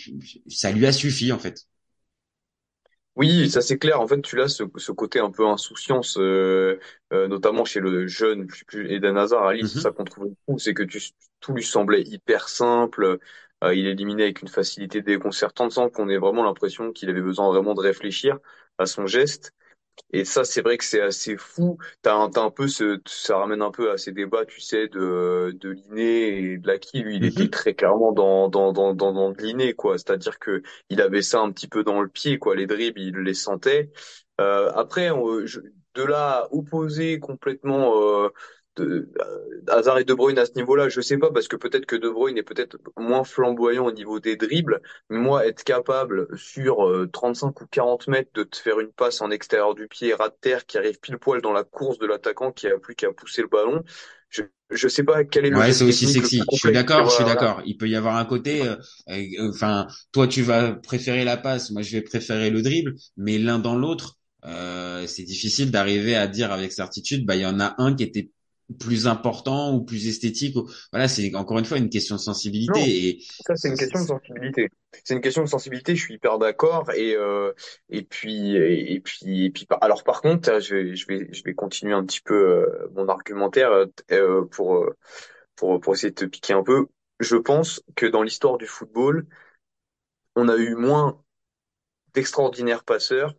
ça 0.50 0.72
lui 0.72 0.86
a 0.86 0.92
suffi 0.92 1.32
en 1.32 1.40
fait. 1.40 1.66
Oui, 3.16 3.50
ça 3.50 3.62
c'est 3.62 3.78
clair. 3.78 4.02
En 4.02 4.08
fait, 4.08 4.22
tu 4.22 4.42
as 4.42 4.50
ce, 4.50 4.64
ce 4.78 4.92
côté 4.92 5.20
un 5.20 5.32
peu 5.32 5.48
insouciance, 5.48 6.18
euh, 6.18 6.80
euh, 7.14 7.28
notamment 7.30 7.64
chez 7.64 7.80
le 7.80 8.08
jeune 8.08 8.46
plus, 8.46 8.66
plus 8.66 8.92
Eden 8.94 9.18
Hazard 9.18 9.54
Lille. 9.54 9.68
C'est 9.68 9.78
Mhm. 9.78 9.82
ça 9.82 9.92
qu'on 9.92 10.04
trouvait 10.04 10.32
fou, 10.46 10.60
c'est 10.60 10.74
que 10.74 10.84
tu, 10.84 11.00
tout 11.40 11.54
lui 11.54 11.64
semblait 11.64 12.02
hyper 12.04 12.50
simple. 12.50 13.20
Euh, 13.64 13.74
il 13.74 13.88
éliminait 13.88 14.24
avec 14.24 14.42
une 14.42 14.50
facilité 14.50 15.02
déconcertante 15.02 15.72
sans 15.72 15.90
qu'on 15.90 16.10
ait 16.10 16.18
vraiment 16.18 16.44
l'impression 16.44 16.92
qu'il 16.92 17.10
avait 17.10 17.22
besoin 17.22 17.48
vraiment 17.50 17.74
de 17.74 17.80
réfléchir 17.82 18.38
à 18.78 18.86
son 18.86 19.08
geste. 19.08 19.54
Et 20.12 20.26
ça, 20.26 20.44
c'est 20.46 20.62
vrai 20.62 20.78
que 20.78 20.84
c'est 20.86 21.02
assez 21.02 21.38
fou. 21.38 21.78
T'as 22.02 22.16
un, 22.16 22.30
t'as 22.30 22.42
un 22.44 22.52
peu 22.52 22.68
ce, 22.68 23.02
ça 23.08 23.38
ramène 23.38 23.62
un 23.62 23.72
peu 23.72 23.92
à 23.92 23.98
ces 23.98 24.12
débats, 24.12 24.46
tu 24.46 24.62
sais, 24.62 24.88
de, 24.88 25.56
de 25.60 25.70
l'inné 25.70 26.54
et 26.54 26.58
de 26.58 26.68
l'acquis. 26.68 27.02
Lui, 27.04 27.18
il 27.18 27.26
était 27.26 27.48
Mhm. 27.48 27.50
très 27.50 27.74
clairement 27.74 28.12
dans, 28.14 28.50
dans, 28.50 28.72
dans, 28.74 28.94
dans, 28.94 29.12
dans 29.14 29.32
de 29.32 29.42
l'inné, 29.42 29.74
quoi. 29.74 29.98
C'est-à-dire 29.98 30.40
que 30.40 30.62
il 30.90 31.02
avait 31.02 31.22
ça 31.22 31.42
un 31.42 31.52
petit 31.52 31.68
peu 31.68 31.84
dans 31.84 32.02
le 32.02 32.10
pied, 32.10 32.40
quoi. 32.40 32.56
Les 32.56 32.68
dribbles, 32.68 33.00
il 33.02 33.16
les 33.18 33.34
sentait. 33.34 33.92
Euh, 34.42 34.72
après, 34.76 35.12
on- 35.12 35.46
je- 35.46 35.60
de 35.96 36.04
là 36.04 36.42
à 36.46 36.54
opposer 36.54 37.20
complètement, 37.20 37.94
euh, 38.26 38.30
de, 38.76 39.10
euh, 39.20 39.62
Hazard 39.68 40.00
et 40.00 40.04
De 40.04 40.14
Bruyne 40.14 40.38
à 40.40 40.46
ce 40.46 40.54
niveau-là, 40.56 40.90
je 40.90 41.02
sais 41.02 41.18
pas, 41.18 41.32
parce 41.32 41.48
que 41.48 41.56
peut-être 41.56 41.86
que 41.86 41.96
De 41.96 42.10
Bruyne 42.10 42.38
est 42.38 42.44
peut-être 42.44 42.78
moins 42.98 43.24
flamboyant 43.24 43.86
au 43.86 43.92
niveau 43.92 44.20
des 44.20 44.36
dribbles. 44.36 44.82
Moi, 45.10 45.46
être 45.48 45.64
capable 45.64 46.28
sur 46.38 46.88
euh, 46.88 47.10
35 47.12 47.62
ou 47.62 47.68
40 47.68 48.08
mètres 48.08 48.32
de 48.34 48.44
te 48.44 48.58
faire 48.58 48.80
une 48.80 48.92
passe 48.92 49.22
en 49.22 49.32
extérieur 49.32 49.76
du 49.76 49.88
pied, 49.88 50.14
ras 50.14 50.30
de 50.30 50.36
terre, 50.40 50.66
qui 50.66 50.78
arrive 50.78 51.00
pile 51.00 51.18
poil 51.18 51.42
dans 51.42 51.54
la 51.54 51.64
course 51.64 51.98
de 52.00 52.06
l'attaquant 52.06 52.52
qui 52.52 52.68
a 52.68 52.78
plus 52.78 52.96
qu'à 52.96 53.12
pousser 53.12 53.42
le 53.42 53.48
ballon, 53.48 53.84
je 54.30 54.44
je 54.72 54.88
sais 54.88 55.04
pas 55.04 55.24
quel 55.24 55.46
est 55.46 55.50
le 55.50 55.58
Ouais, 55.58 55.74
c'est 55.74 55.84
aussi 55.84 56.08
sexy. 56.08 56.42
Je 56.52 56.58
suis 56.58 56.72
d'accord, 56.72 57.10
je 57.10 57.16
suis 57.16 57.24
d'accord. 57.24 57.62
Il 57.66 57.78
peut 57.78 57.88
y 57.88 57.96
avoir 57.96 58.18
un 58.18 58.26
côté, 58.26 58.64
euh, 58.68 58.76
euh, 59.10 59.50
enfin, 59.50 59.88
toi 60.12 60.28
tu 60.28 60.42
vas 60.42 60.74
préférer 60.74 61.24
la 61.24 61.38
passe, 61.38 61.70
moi 61.72 61.82
je 61.82 61.92
vais 61.92 62.02
préférer 62.02 62.50
le 62.50 62.62
dribble, 62.62 62.96
mais 63.18 63.38
l'un 63.38 63.60
dans 63.60 63.76
l'autre, 63.76 64.18
euh, 64.46 65.06
c'est 65.08 65.24
difficile 65.24 65.72
d'arriver 65.72 66.16
à 66.16 66.28
dire 66.28 66.52
avec 66.52 66.72
certitude, 66.72 67.26
bah 67.26 67.36
il 67.36 67.42
y 67.42 67.46
en 67.46 67.60
a 67.60 67.76
un 67.78 67.96
qui 67.96 68.04
était 68.04 68.32
plus 68.80 69.08
important 69.08 69.76
ou 69.76 69.84
plus 69.84 70.08
esthétique. 70.08 70.56
Voilà, 70.92 71.08
c'est 71.08 71.34
encore 71.36 71.60
une 71.60 71.66
fois 71.66 71.78
une 71.78 71.90
question 71.90 72.16
de 72.16 72.22
sensibilité 72.22 72.80
Non, 72.80 72.86
et 72.86 73.20
ça 73.46 73.56
c'est 73.56 73.70
une 73.70 73.78
question 73.78 74.02
de 74.02 74.08
sensibilité. 74.08 74.70
C'est 75.04 75.14
une 75.14 75.22
question 75.22 75.44
de 75.44 75.50
sensibilité, 75.50 75.96
je 75.96 76.02
suis 76.02 76.16
hyper 76.16 76.40
d'accord. 76.40 76.92
Et 76.92 77.16
euh, 77.16 77.54
et 77.90 78.04
puis 78.04 78.56
et, 78.56 79.00
puis 79.02 79.46
et 79.46 79.52
puis 79.52 79.68
alors 79.82 80.04
par 80.04 80.22
contre, 80.22 80.60
je 80.60 80.76
vais 80.76 80.96
je 80.96 81.08
vais 81.08 81.28
je 81.32 81.44
vais 81.44 81.54
continuer 81.54 81.94
un 81.94 82.06
petit 82.06 82.22
peu 82.22 82.34
euh, 82.34 82.88
mon 82.96 83.08
argumentaire 83.08 83.72
euh, 83.72 83.86
euh, 84.12 84.46
pour 84.46 84.78
euh, 84.78 84.96
pour 85.56 85.80
pour 85.80 85.94
essayer 85.94 86.10
de 86.12 86.16
te 86.16 86.26
piquer 86.26 86.54
un 86.54 86.64
peu. 86.64 86.88
Je 87.20 87.36
pense 87.36 87.82
que 87.96 88.06
dans 88.06 88.24
l'histoire 88.24 88.58
du 88.58 88.68
football, 88.68 89.28
on 90.36 90.50
a 90.50 90.58
eu 90.58 90.76
moins 90.76 91.22
d'extraordinaires 92.14 92.84
passeurs 92.84 93.36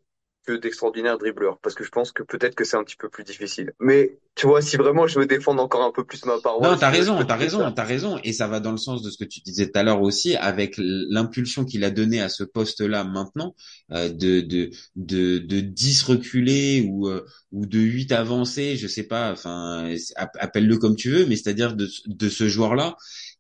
que 0.47 0.53
d'extraordinaires 0.55 1.19
dribbleurs, 1.19 1.59
parce 1.61 1.75
que 1.75 1.85
je 1.85 1.91
pense 1.91 2.13
que 2.13 2.23
peut-être 2.23 2.55
que 2.55 2.65
c'est 2.65 2.77
un 2.77 2.85
petit 2.85 2.97
peu 2.97 3.09
plus 3.11 3.25
difficile. 3.25 3.73
Mais 3.81 4.19
tu 4.35 4.47
vois, 4.47 4.63
si 4.63 4.77
vraiment 4.77 5.07
je 5.07 5.19
veux 5.21 5.27
défendre 5.27 5.63
encore 5.63 5.83
un 5.85 5.93
peu 5.93 6.05
plus 6.05 6.25
ma 6.25 6.41
Non, 6.59 6.75
paroisse, 6.75 6.79
t'as 6.79 6.89
raison, 6.89 7.23
t'as 7.23 7.37
raison, 7.37 7.71
t'as 7.71 7.85
raison, 7.85 8.19
et 8.25 8.33
ça 8.33 8.47
va 8.49 8.61
dans 8.61 8.71
le 8.71 8.79
sens 8.79 9.03
de 9.03 9.11
ce 9.11 9.19
que 9.19 9.25
tu 9.25 9.41
disais 9.41 9.67
tout 9.71 9.79
à 9.79 9.83
l'heure 9.83 10.01
aussi, 10.01 10.37
avec 10.37 10.77
l'impulsion 10.79 11.67
qu'il 11.67 11.85
a 11.85 11.91
donnée 11.91 12.23
à 12.23 12.31
ce 12.31 12.45
poste-là 12.45 13.05
maintenant, 13.05 13.55
euh, 13.93 14.09
de 14.09 14.41
de 14.41 14.71
de 14.97 15.37
de 15.37 15.61
10 15.61 16.03
reculés 16.05 16.87
ou 16.89 17.09
euh, 17.09 17.27
ou 17.53 17.67
de 17.67 17.79
8 17.79 18.11
avancés, 18.11 18.77
je 18.79 18.87
sais 18.87 19.03
pas, 19.03 19.33
enfin 19.33 19.95
app- 20.17 20.37
appelle-le 20.41 20.79
comme 20.79 20.97
tu 20.97 21.11
veux, 21.11 21.27
mais 21.27 21.37
c'est-à-dire 21.37 21.77
de 21.77 21.87
de 22.07 22.29
ce 22.31 22.49
joueur-là, 22.49 22.97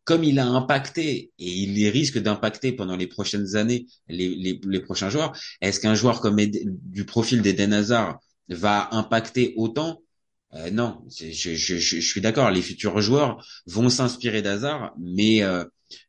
comme 0.07 0.25
il 0.25 0.38
a 0.38 0.47
impacté 0.47 1.33
et 1.38 1.51
il 1.51 1.88
risque 1.90 2.19
d'impacter 2.19 2.73
pendant 2.73 2.97
les 2.97 3.09
prochaines 3.09 3.57
années 3.57 3.87
les 4.09 4.59
les, 4.64 4.81
prochains 4.81 5.11
joueurs, 5.11 5.37
est-ce 5.61 5.81
qu'un 5.81 5.97
joueur 5.97 6.21
comme 6.21 6.37
du 6.47 7.05
profil 7.05 7.42
d'Eden 7.42 7.75
Hazard 7.75 8.21
va 8.49 8.88
impacter 8.92 9.53
autant? 9.57 10.01
Euh, 10.55 10.71
non, 10.71 11.05
je, 11.11 12.01
suis 12.01 12.21
d'accord. 12.21 12.51
Les 12.51 12.62
futurs 12.62 13.01
joueurs 13.01 13.45
vont 13.66 13.90
s'inspirer 13.90 14.42
d'Hazard, 14.42 14.95
mais 14.99 15.42
euh, 15.42 15.64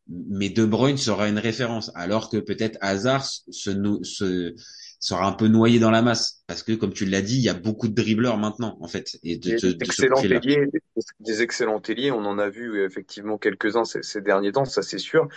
mais 0.08 0.50
De 0.50 0.64
Bruyne 0.64 0.98
sera 0.98 1.28
une 1.28 1.40
référence, 1.40 1.92
alors 1.96 2.30
que 2.30 2.38
peut-être 2.38 2.78
Hazard 2.82 3.26
se, 3.26 3.70
no- 3.72 4.04
se 4.04 4.56
sera 5.00 5.28
un 5.28 5.34
peu 5.34 5.48
noyé 5.48 5.80
dans 5.80 5.92
la 5.92 6.02
masse, 6.02 6.44
parce 6.48 6.64
que 6.64 6.74
comme 6.74 6.94
tu 6.94 7.06
l'as 7.06 7.22
dit, 7.22 7.36
il 7.38 7.44
y 7.44 7.50
a 7.50 7.54
beaucoup 7.54 7.88
de 7.88 7.94
dribbleurs 7.94 8.38
maintenant, 8.38 8.78
en 8.82 8.88
fait, 8.88 9.18
et 9.24 9.38
de, 9.38 9.52
de, 9.52 9.72
de 9.74 9.92
ce 9.92 10.04
excellents 10.04 10.04
profil-là. 10.04 10.42
ailiers, 10.44 10.66
des, 10.68 10.82
des 11.20 11.42
excellents 11.42 11.82
ailiers, 11.82 12.12
on 12.12 12.26
en 12.26 12.40
a 12.40 12.50
vu 12.50 12.84
effectivement 12.84 13.38
quelques-uns 13.38 13.86
ces, 13.86 14.02
ces 14.04 14.22
derniers 14.22 14.52
temps, 14.52 14.66
ça 14.66 14.82
c'est 14.82 14.98
sûr. 14.98 15.28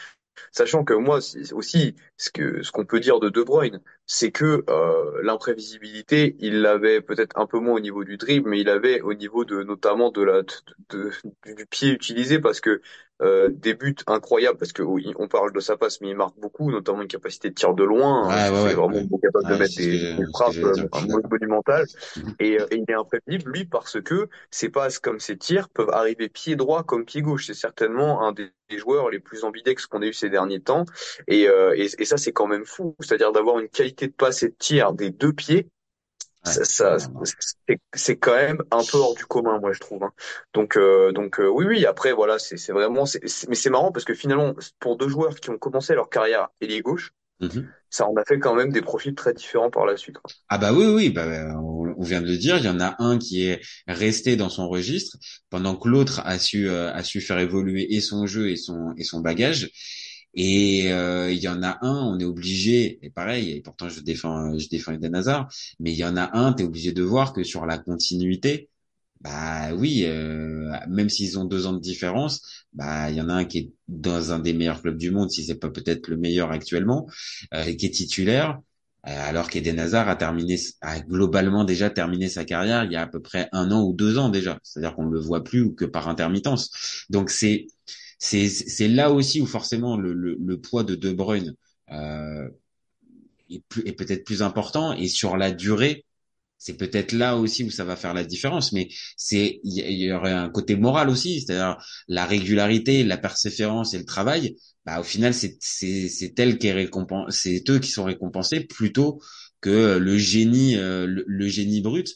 Sachant 0.52 0.84
que 0.84 0.94
moi 0.94 1.20
si- 1.20 1.52
aussi, 1.54 1.96
ce 2.16 2.30
que 2.30 2.62
ce 2.62 2.72
qu'on 2.72 2.86
peut 2.86 3.00
dire 3.00 3.20
de 3.20 3.28
De 3.30 3.42
Bruyne, 3.42 3.80
c'est 4.06 4.32
que 4.32 4.64
euh, 4.70 5.22
l'imprévisibilité, 5.22 6.36
il 6.40 6.62
l'avait 6.62 7.02
peut-être 7.02 7.38
un 7.38 7.46
peu 7.46 7.58
moins 7.60 7.74
au 7.76 7.80
niveau 7.80 8.04
du 8.04 8.16
dribble, 8.18 8.50
mais 8.50 8.60
il 8.60 8.70
avait 8.70 9.00
au 9.02 9.14
niveau 9.14 9.44
de 9.44 9.62
notamment 9.64 10.10
de 10.12 10.22
la 10.22 10.42
de, 10.90 11.10
du 11.56 11.66
pied 11.66 11.90
utilisé 11.92 12.40
parce 12.40 12.60
que 12.60 12.80
euh, 13.22 13.48
des 13.50 13.74
buts 13.74 13.96
incroyables 14.06 14.58
parce 14.58 14.72
que 14.72 14.82
oui, 14.82 15.12
on 15.16 15.28
parle 15.28 15.52
de 15.52 15.60
sa 15.60 15.76
passe, 15.76 16.00
mais 16.00 16.08
il 16.08 16.16
marque 16.16 16.38
beaucoup, 16.38 16.70
notamment 16.70 17.02
une 17.02 17.08
capacité 17.08 17.50
de 17.50 17.54
tir 17.54 17.74
de 17.74 17.84
loin. 17.84 18.28
hein, 18.30 18.50
Ouais, 18.52 18.74
vraiment 18.74 18.94
ouais. 18.96 19.06
capable 19.22 19.48
de 19.54 19.58
mettre 19.58 19.76
des, 19.76 20.16
frappes 20.32 20.56
euh, 20.56 21.20
monumentales. 21.30 21.86
Mhm. 22.16 22.34
Et, 22.40 22.60
euh, 22.60 22.66
et 22.70 22.76
il 22.76 22.84
est 22.88 22.94
imprévisible, 22.94 23.50
lui, 23.52 23.64
parce 23.64 24.00
que 24.00 24.28
ses 24.50 24.68
passes 24.68 24.98
comme 24.98 25.20
ses 25.20 25.36
tirs 25.36 25.68
peuvent 25.68 25.90
arriver 25.90 26.28
pied 26.28 26.56
droit 26.56 26.82
comme 26.82 27.04
pied 27.04 27.22
gauche. 27.22 27.46
C'est 27.46 27.54
certainement 27.54 28.22
un 28.22 28.32
des, 28.32 28.50
des 28.68 28.78
joueurs 28.78 29.10
les 29.10 29.20
plus 29.20 29.44
ambidex 29.44 29.86
qu'on 29.86 30.02
ait 30.02 30.08
eu 30.08 30.12
ces 30.12 30.30
derniers 30.30 30.60
temps. 30.60 30.84
Et, 31.28 31.48
euh, 31.48 31.74
et, 31.76 31.88
et 31.98 32.04
ça, 32.04 32.16
c'est 32.16 32.32
quand 32.32 32.46
même 32.46 32.64
fou. 32.64 32.94
C'est-à-dire 33.00 33.32
d'avoir 33.32 33.58
une 33.58 33.68
qualité 33.68 34.06
de 34.06 34.12
passe 34.12 34.42
et 34.42 34.48
de 34.48 34.54
tir 34.58 34.92
des 34.92 35.10
deux 35.10 35.32
pieds, 35.32 35.68
ça, 36.42 36.96
c'est 37.94 38.16
quand 38.18 38.34
même 38.34 38.62
un 38.70 38.84
peu 38.84 38.98
hors 38.98 39.14
du 39.14 39.24
commun, 39.26 39.58
moi, 39.60 39.72
je 39.72 39.80
trouve. 39.80 40.02
hein. 40.04 40.12
Donc, 40.54 40.76
euh, 40.76 41.12
donc 41.12 41.40
euh, 41.40 41.48
oui, 41.48 41.66
oui. 41.66 41.86
Après, 41.86 42.12
voilà, 42.12 42.38
c'est 42.38 42.56
vraiment, 42.72 43.06
c'est 43.06 43.26
c'est- 43.28 43.48
mais 43.48 43.54
c'est 43.54 43.70
marrant 43.70 43.92
parce 43.92 44.04
que 44.04 44.14
finalement, 44.14 44.54
pour 44.78 44.96
deux 44.96 45.08
joueurs 45.08 45.34
qui 45.36 45.50
ont 45.50 45.58
commencé 45.58 45.94
leur 45.94 46.08
carrière 46.10 46.48
ailier 46.60 46.80
gauche, 46.80 47.12
Mhm. 47.40 47.74
ça 47.90 48.08
en 48.08 48.16
a 48.16 48.24
fait 48.24 48.38
quand 48.38 48.54
même 48.54 48.72
des 48.72 48.82
profils 48.82 49.14
très 49.14 49.34
différents 49.34 49.70
par 49.70 49.86
la 49.86 49.96
suite. 49.96 50.18
quoi. 50.18 50.32
Ah 50.48 50.58
bah 50.58 50.72
oui, 50.72 50.86
oui, 50.86 51.10
bah, 51.10 51.26
on, 51.58 51.94
on 51.96 52.02
vient 52.02 52.20
de 52.20 52.26
le 52.26 52.36
dire, 52.36 52.58
il 52.58 52.64
y 52.64 52.68
en 52.68 52.80
a 52.80 52.96
un 52.98 53.18
qui 53.18 53.44
est 53.46 53.60
resté 53.86 54.36
dans 54.36 54.48
son 54.48 54.68
registre, 54.68 55.16
pendant 55.50 55.76
que 55.76 55.88
l'autre 55.88 56.20
a 56.24 56.38
su 56.38 56.68
euh, 56.68 56.92
a 56.92 57.02
su 57.04 57.20
faire 57.20 57.38
évoluer 57.38 57.94
et 57.94 58.00
son 58.00 58.26
jeu 58.26 58.50
et 58.50 58.56
son 58.56 58.92
et 58.96 59.04
son 59.04 59.20
bagage. 59.20 59.70
Et 60.34 60.92
euh, 60.92 61.32
il 61.32 61.38
y 61.38 61.48
en 61.48 61.62
a 61.62 61.78
un, 61.82 61.96
on 62.06 62.18
est 62.18 62.24
obligé, 62.24 62.98
et 63.02 63.10
pareil, 63.10 63.50
et 63.50 63.60
pourtant 63.62 63.88
je 63.88 64.00
défends 64.00 64.56
je 64.58 64.68
défends 64.68 64.92
Eden 64.92 65.14
Hazard, 65.14 65.48
mais 65.80 65.92
il 65.92 65.96
y 65.96 66.04
en 66.04 66.16
a 66.16 66.36
un, 66.38 66.52
t'es 66.52 66.64
obligé 66.64 66.92
de 66.92 67.02
voir 67.02 67.32
que 67.32 67.42
sur 67.42 67.66
la 67.66 67.78
continuité, 67.78 68.70
bah 69.20 69.74
oui, 69.74 70.04
euh, 70.06 70.70
même 70.88 71.08
s'ils 71.10 71.38
ont 71.38 71.44
deux 71.44 71.66
ans 71.66 71.74
de 71.74 71.80
différence, 71.80 72.64
bah 72.72 73.10
il 73.10 73.16
y 73.16 73.20
en 73.20 73.28
a 73.28 73.34
un 73.34 73.44
qui 73.44 73.58
est 73.58 73.72
dans 73.88 74.32
un 74.32 74.38
des 74.38 74.52
meilleurs 74.54 74.80
clubs 74.80 74.96
du 74.96 75.10
monde, 75.10 75.30
si 75.30 75.44
c'est 75.44 75.56
pas 75.56 75.68
peut-être 75.70 76.08
le 76.08 76.16
meilleur 76.16 76.52
actuellement, 76.52 77.06
euh, 77.54 77.74
qui 77.74 77.86
est 77.86 77.90
titulaire, 77.90 78.60
euh, 79.08 79.28
alors 79.28 79.48
qu'Eden 79.48 79.78
Hazard 79.78 80.08
a 80.08 80.16
terminé, 80.16 80.58
a 80.82 81.00
globalement 81.00 81.64
déjà 81.64 81.88
terminé 81.90 82.28
sa 82.28 82.44
carrière 82.44 82.84
il 82.84 82.92
y 82.92 82.96
a 82.96 83.02
à 83.02 83.06
peu 83.06 83.20
près 83.20 83.48
un 83.52 83.70
an 83.72 83.82
ou 83.82 83.94
deux 83.94 84.18
ans 84.18 84.28
déjà. 84.28 84.58
C'est-à-dire 84.62 84.94
qu'on 84.94 85.06
ne 85.06 85.12
le 85.12 85.20
voit 85.20 85.42
plus 85.42 85.62
ou 85.62 85.74
que 85.74 85.86
par 85.86 86.08
intermittence. 86.08 87.06
Donc 87.08 87.30
c'est 87.30 87.66
c'est 88.20 88.88
là 88.88 89.10
aussi 89.12 89.40
où 89.40 89.46
forcément 89.46 89.96
le 89.96 90.12
le, 90.12 90.36
le 90.38 90.60
poids 90.60 90.84
de 90.84 90.94
De 90.94 91.12
Bruyne 91.12 91.54
euh, 91.90 92.48
est, 93.50 93.62
est 93.86 93.92
peut-être 93.92 94.24
plus 94.24 94.42
important 94.42 94.92
et 94.92 95.08
sur 95.08 95.36
la 95.36 95.50
durée 95.52 96.04
c'est 96.58 96.76
peut-être 96.76 97.12
là 97.12 97.36
aussi 97.38 97.64
où 97.64 97.70
ça 97.70 97.84
va 97.84 97.96
faire 97.96 98.14
la 98.14 98.24
différence, 98.24 98.72
mais 98.72 98.88
c'est 99.16 99.60
il 99.64 99.72
y, 99.74 100.12
aurait 100.12 100.32
un 100.32 100.50
côté 100.50 100.76
moral 100.76 101.10
aussi, 101.10 101.40
c'est-à-dire 101.40 101.76
la 102.08 102.26
régularité, 102.26 103.04
la 103.04 103.18
persévérance 103.18 103.94
et 103.94 103.98
le 103.98 104.04
travail. 104.04 104.56
Bah 104.86 105.00
au 105.00 105.04
final 105.04 105.34
c'est 105.34 105.56
c'est 105.60 106.38
elle 106.38 106.58
qui 106.58 106.68
est 106.68 106.90
c'est 107.30 107.70
eux 107.70 107.78
qui 107.80 107.90
sont 107.90 108.04
récompensés 108.04 108.60
plutôt 108.60 109.20
que 109.62 109.98
le 109.98 110.18
génie 110.18 110.76
euh, 110.76 111.06
le 111.08 111.48
génie 111.48 111.80
brut. 111.82 112.14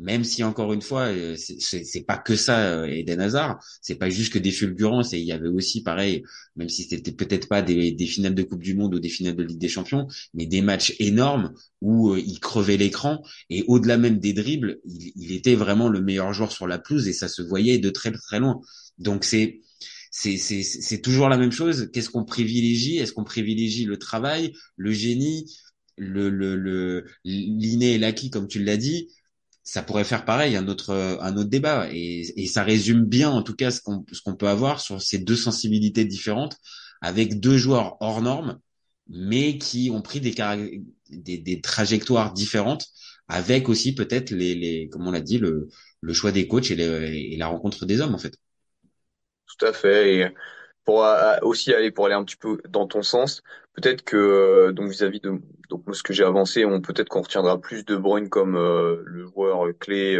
Même 0.00 0.24
si 0.24 0.42
encore 0.42 0.72
une 0.72 0.80
fois 0.80 1.08
euh, 1.08 1.36
c'est 1.36 2.04
pas 2.06 2.16
que 2.16 2.34
ça 2.34 2.58
euh, 2.80 2.86
Eden 2.86 3.20
Hazard, 3.20 3.62
c'est 3.82 3.96
pas 3.96 4.08
juste 4.08 4.32
que 4.32 4.38
des 4.38 4.50
fulgurances. 4.50 5.12
Et 5.12 5.18
il 5.18 5.26
y 5.26 5.32
avait 5.32 5.48
aussi 5.48 5.82
pareil, 5.82 6.22
même 6.56 6.70
si 6.70 6.84
c'était 6.84 7.12
peut-être 7.12 7.48
pas 7.48 7.60
des 7.62 7.92
des 7.92 8.06
finales 8.06 8.34
de 8.34 8.42
Coupe 8.42 8.62
du 8.62 8.74
Monde 8.74 8.94
ou 8.94 8.98
des 9.00 9.10
finales 9.10 9.36
de 9.36 9.42
Ligue 9.42 9.58
des 9.58 9.68
Champions, 9.68 10.06
mais 10.32 10.46
des 10.46 10.62
matchs 10.62 10.94
énormes 11.00 11.52
où 11.82 12.12
euh, 12.12 12.20
il 12.20 12.40
crevait 12.40 12.78
l'écran. 12.78 13.22
Et 13.50 13.64
au-delà 13.68 13.98
même 13.98 14.18
des 14.18 14.32
dribbles, 14.32 14.78
il, 14.86 15.12
il 15.16 15.32
était 15.32 15.54
vraiment 15.54 15.88
le 15.88 16.00
meilleur 16.00 16.32
joueur 16.32 16.52
sur 16.52 16.66
la 16.66 16.78
pelouse 16.78 17.06
et 17.06 17.12
ça 17.12 17.28
se 17.28 17.42
voyait 17.42 17.78
de 17.78 17.90
très 17.90 18.10
très 18.10 18.40
loin. 18.40 18.60
Donc 18.98 19.24
c'est 19.24 19.60
c'est 20.10 21.00
toujours 21.02 21.28
la 21.28 21.38
même 21.38 21.52
chose. 21.52 21.90
Qu'est-ce 21.92 22.10
qu'on 22.10 22.24
privilégie? 22.24 22.98
Est-ce 22.98 23.12
qu'on 23.12 23.24
privilégie 23.24 23.84
le 23.84 23.96
travail, 23.98 24.52
le 24.76 24.92
génie, 24.92 25.46
le 25.96 26.30
le 26.30 26.56
le 26.56 27.04
l'inné 27.24 27.94
et 27.94 27.98
l'acquis 27.98 28.30
comme 28.30 28.48
tu 28.48 28.62
l'as 28.62 28.76
dit? 28.76 29.08
Ça 29.70 29.82
pourrait 29.82 30.04
faire 30.04 30.24
pareil 30.24 30.56
un 30.56 30.66
autre 30.68 30.92
un 31.20 31.36
autre 31.36 31.48
débat 31.50 31.88
et 31.92 32.24
et 32.42 32.46
ça 32.46 32.64
résume 32.64 33.04
bien 33.04 33.30
en 33.30 33.42
tout 33.42 33.54
cas 33.54 33.70
ce 33.70 33.80
qu'on 33.80 34.04
ce 34.12 34.20
qu'on 34.20 34.34
peut 34.36 34.48
avoir 34.48 34.80
sur 34.80 35.00
ces 35.00 35.18
deux 35.18 35.36
sensibilités 35.36 36.04
différentes 36.04 36.56
avec 37.00 37.38
deux 37.40 37.56
joueurs 37.56 37.96
hors 38.00 38.20
normes 38.20 38.58
mais 39.08 39.58
qui 39.58 39.90
ont 39.92 40.02
pris 40.02 40.20
des 40.20 40.34
des, 41.10 41.38
des 41.38 41.60
trajectoires 41.60 42.32
différentes 42.32 42.86
avec 43.28 43.68
aussi 43.68 43.94
peut-être 43.94 44.30
les, 44.32 44.54
les 44.56 44.88
comme 44.88 45.06
on 45.06 45.12
l'a 45.12 45.20
dit 45.20 45.38
le, 45.38 45.68
le 46.00 46.12
choix 46.14 46.32
des 46.32 46.48
coachs 46.48 46.70
et, 46.72 46.76
les, 46.76 46.84
et 47.32 47.36
la 47.36 47.46
rencontre 47.46 47.86
des 47.86 48.00
hommes 48.00 48.14
en 48.14 48.18
fait. 48.18 48.34
Tout 49.46 49.66
à 49.66 49.72
fait. 49.72 50.32
Pour 50.84 51.04
euh, 51.04 51.36
aussi 51.42 51.72
aller 51.74 51.90
pour 51.90 52.06
aller 52.06 52.14
un 52.14 52.24
petit 52.24 52.36
peu 52.36 52.60
dans 52.68 52.86
ton 52.86 53.02
sens, 53.02 53.42
peut-être 53.74 54.02
que 54.02 54.16
euh, 54.16 54.72
donc 54.72 54.90
vis-à-vis 54.90 55.20
de 55.20 55.40
donc 55.68 55.84
ce 55.94 56.02
que 56.02 56.12
j'ai 56.12 56.24
avancé, 56.24 56.64
on 56.64 56.80
peut-être 56.80 57.08
qu'on 57.08 57.22
retiendra 57.22 57.60
plus 57.60 57.84
De 57.84 57.96
Bruyne 57.96 58.28
comme 58.28 58.56
euh, 58.56 59.02
le 59.04 59.26
joueur 59.26 59.66
clé 59.78 60.18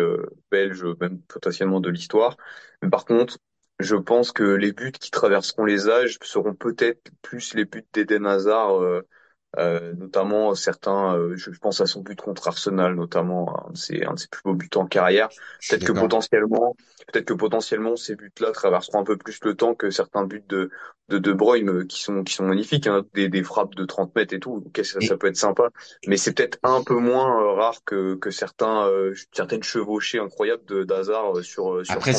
belge, 0.51 0.85
même 1.01 1.21
potentiellement 1.23 1.81
de 1.81 1.91
l'histoire. 1.91 2.37
Mais 2.83 2.89
par 2.91 3.05
contre, 3.05 3.39
je 3.81 3.97
pense 3.97 4.33
que 4.33 4.43
les 4.43 4.73
buts 4.73 4.93
qui 4.93 5.11
traverseront 5.11 5.65
les 5.65 5.89
âges 5.89 6.19
seront 6.23 6.55
peut-être 6.55 7.11
plus 7.23 7.55
les 7.55 7.65
buts 7.65 7.87
d'Eden 7.93 8.27
Hazard 8.27 8.81
euh, 8.81 9.07
notamment 9.57 10.55
certains, 10.55 11.17
euh, 11.17 11.37
je 11.37 11.51
pense 11.59 11.81
à 11.81 11.87
son 11.87 12.03
but 12.03 12.21
contre 12.21 12.49
Arsenal, 12.49 12.95
notamment 12.95 13.67
un 13.67 13.73
de 13.73 13.77
ses, 13.77 14.05
un 14.05 14.15
de 14.15 14.19
ses 14.19 14.29
plus 14.29 14.43
beaux 14.45 14.55
buts 14.55 14.71
en 14.77 14.87
carrière. 14.87 15.29
Peut-être 15.69 15.85
que 15.85 15.93
potentiellement, 15.93 16.77
peut-être 17.13 17.25
que 17.25 17.35
potentiellement 17.35 17.97
ces 17.97 18.15
buts-là 18.15 18.53
traverseront 18.53 19.01
un 19.01 19.05
peu 19.05 19.17
plus 19.17 19.41
le 19.43 19.55
temps 19.55 19.75
que 19.75 19.91
certains 19.91 20.25
buts 20.25 20.45
de 20.49 20.71
de 21.11 21.19
De 21.19 21.33
Bruyne 21.33 21.69
euh, 21.69 21.85
qui 21.85 22.01
sont 22.01 22.25
qui 22.25 22.35
sont 22.35 22.45
magnifiques, 22.45 22.87
hein, 22.87 23.05
des, 23.15 23.29
des 23.29 23.43
frappes 23.43 23.75
de 23.75 23.85
30 23.85 24.15
mètres 24.15 24.35
et 24.35 24.41
tout. 24.41 24.65
Ça, 24.83 25.01
ça 25.01 25.17
peut 25.17 25.27
être 25.27 25.37
sympa, 25.37 25.71
mais 26.07 26.17
c'est 26.17 26.33
peut-être 26.33 26.59
un 26.63 26.83
peu 26.83 26.97
moins 26.97 27.55
rare 27.55 27.85
que 27.85 28.15
que 28.15 28.31
certains 28.31 28.89
certaines 29.33 29.63
chevauchées 29.63 30.19
incroyables 30.19 30.65
de 30.67 30.85
d'Hazard 30.85 31.37
sur 31.43 31.85
sur. 31.85 31.95
Après, 31.95 32.13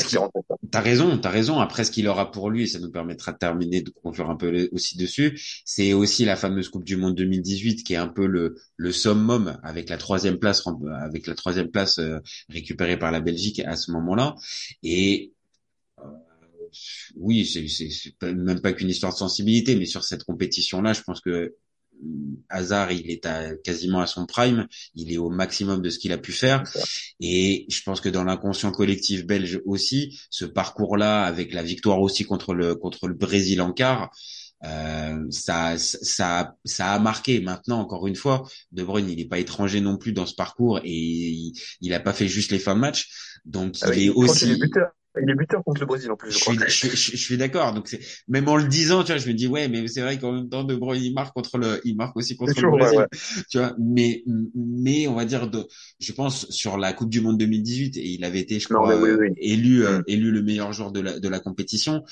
t'as 0.70 0.80
raison, 0.80 1.18
t'as 1.18 1.30
raison. 1.30 1.58
Après, 1.60 1.84
ce 1.84 1.90
qu'il 1.90 2.08
aura 2.08 2.30
pour 2.30 2.50
lui, 2.50 2.64
et 2.64 2.66
ça 2.66 2.78
nous 2.78 2.90
permettra 2.90 3.32
de 3.32 3.38
terminer 3.38 3.82
de 3.82 3.90
conclure 3.90 4.30
un 4.30 4.36
peu 4.36 4.68
aussi 4.72 4.96
dessus, 4.96 5.40
c'est 5.64 5.92
aussi 5.92 6.24
la 6.24 6.36
fameuse 6.36 6.68
Coupe 6.68 6.84
du 6.84 6.96
Monde 6.96 7.14
2018 7.14 7.82
qui 7.84 7.94
est 7.94 7.96
un 7.96 8.08
peu 8.08 8.26
le, 8.26 8.56
le 8.76 8.92
summum 8.92 9.58
avec 9.62 9.88
la 9.88 9.96
troisième 9.96 10.38
place 10.38 10.64
avec 11.02 11.26
la 11.26 11.34
troisième 11.34 11.68
place 11.68 11.98
euh, 11.98 12.18
récupérée 12.48 12.98
par 12.98 13.12
la 13.12 13.20
Belgique 13.20 13.60
à 13.60 13.76
ce 13.76 13.90
moment-là 13.92 14.34
et 14.82 15.32
euh, 15.32 15.41
oui 17.16 17.46
c'est 17.46 17.66
même 18.22 18.60
pas 18.60 18.72
qu'une 18.72 18.90
histoire 18.90 19.12
de 19.12 19.18
sensibilité 19.18 19.76
mais 19.76 19.86
sur 19.86 20.04
cette 20.04 20.24
compétition 20.24 20.82
là 20.82 20.92
je 20.92 21.02
pense 21.02 21.20
que 21.20 21.30
euh, 21.30 21.58
Hazard, 22.48 22.90
il 22.90 23.10
est 23.10 23.26
à, 23.26 23.54
quasiment 23.56 24.00
à 24.00 24.06
son 24.06 24.26
prime, 24.26 24.66
il 24.96 25.12
est 25.12 25.18
au 25.18 25.30
maximum 25.30 25.82
de 25.82 25.90
ce 25.90 26.00
qu'il 26.00 26.10
a 26.10 26.18
pu 26.18 26.32
faire, 26.32 26.64
et 27.20 27.64
je 27.68 27.82
pense 27.82 28.00
que 28.00 28.08
dans 28.08 28.24
l'inconscient 28.24 28.72
collectif 28.72 29.24
belge 29.24 29.60
aussi, 29.66 30.18
ce 30.28 30.44
parcours-là, 30.44 31.22
avec 31.22 31.52
la 31.52 31.62
victoire 31.62 32.00
aussi 32.00 32.24
contre 32.24 32.54
le 32.54 32.74
contre 32.74 33.06
le 33.06 33.14
Brésil 33.14 33.60
en 33.60 33.72
quart, 33.72 34.10
euh, 34.64 35.26
ça, 35.30 35.76
ça, 35.76 36.54
ça 36.64 36.92
a 36.92 36.98
marqué. 36.98 37.40
Maintenant, 37.40 37.80
encore 37.80 38.06
une 38.06 38.16
fois, 38.16 38.44
De 38.70 38.84
Bruyne, 38.84 39.10
il 39.10 39.16
n'est 39.16 39.24
pas 39.24 39.38
étranger 39.38 39.80
non 39.80 39.96
plus 39.96 40.12
dans 40.12 40.26
ce 40.26 40.34
parcours 40.34 40.78
et 40.84 40.90
il, 40.90 41.52
il 41.80 41.94
a 41.94 42.00
pas 42.00 42.12
fait 42.12 42.28
juste 42.28 42.52
les 42.52 42.58
fins 42.58 42.74
de 42.74 42.80
match. 42.80 43.38
Donc, 43.44 43.76
ah 43.82 43.94
il 43.94 44.04
est 44.04 44.10
aussi. 44.10 44.60
Il 45.20 45.30
est 45.30 45.34
buteur 45.34 45.62
contre 45.62 45.80
le 45.80 45.86
Brésil 45.86 46.10
en 46.10 46.16
plus. 46.16 46.30
Je, 46.30 46.38
je, 46.38 46.70
suis, 46.70 46.88
je, 46.88 46.96
je, 47.12 47.16
suis 47.16 47.36
d'accord. 47.36 47.74
Donc 47.74 47.94
même 48.28 48.48
en 48.48 48.56
le 48.56 48.64
disant, 48.64 49.04
tu 49.04 49.12
vois, 49.12 49.18
je 49.18 49.28
me 49.28 49.34
dis 49.34 49.46
ouais, 49.46 49.68
mais 49.68 49.86
c'est 49.86 50.00
vrai 50.00 50.18
qu'en 50.18 50.32
même 50.32 50.48
temps 50.48 50.64
De 50.64 50.74
Bruyne 50.74 51.02
il 51.02 51.12
marque 51.12 51.34
contre 51.34 51.58
le, 51.58 51.82
il 51.84 51.96
marque 51.96 52.16
aussi 52.16 52.34
contre 52.34 52.58
le 52.58 52.70
Brésil. 52.70 53.06
Tu 53.50 53.58
vois, 53.58 53.74
mais 53.78 54.24
mais 54.54 55.06
on 55.08 55.14
va 55.14 55.26
dire 55.26 55.50
de, 55.50 55.68
je 56.00 56.12
pense 56.12 56.48
sur 56.50 56.78
la 56.78 56.94
Coupe 56.94 57.10
du 57.10 57.20
Monde 57.20 57.36
2018 57.38 57.98
et 57.98 58.08
il 58.08 58.24
avait 58.24 58.40
été, 58.40 58.58
je 58.58 58.68
crois, 58.68 58.94
élu 59.36 59.84
euh, 59.84 59.98
mm. 59.98 60.04
élu 60.06 60.30
le 60.30 60.42
meilleur 60.42 60.72
joueur 60.72 60.92
de 60.92 61.00
la 61.00 61.18
de 61.18 61.28
la 61.28 61.40
compétition. 61.40 62.02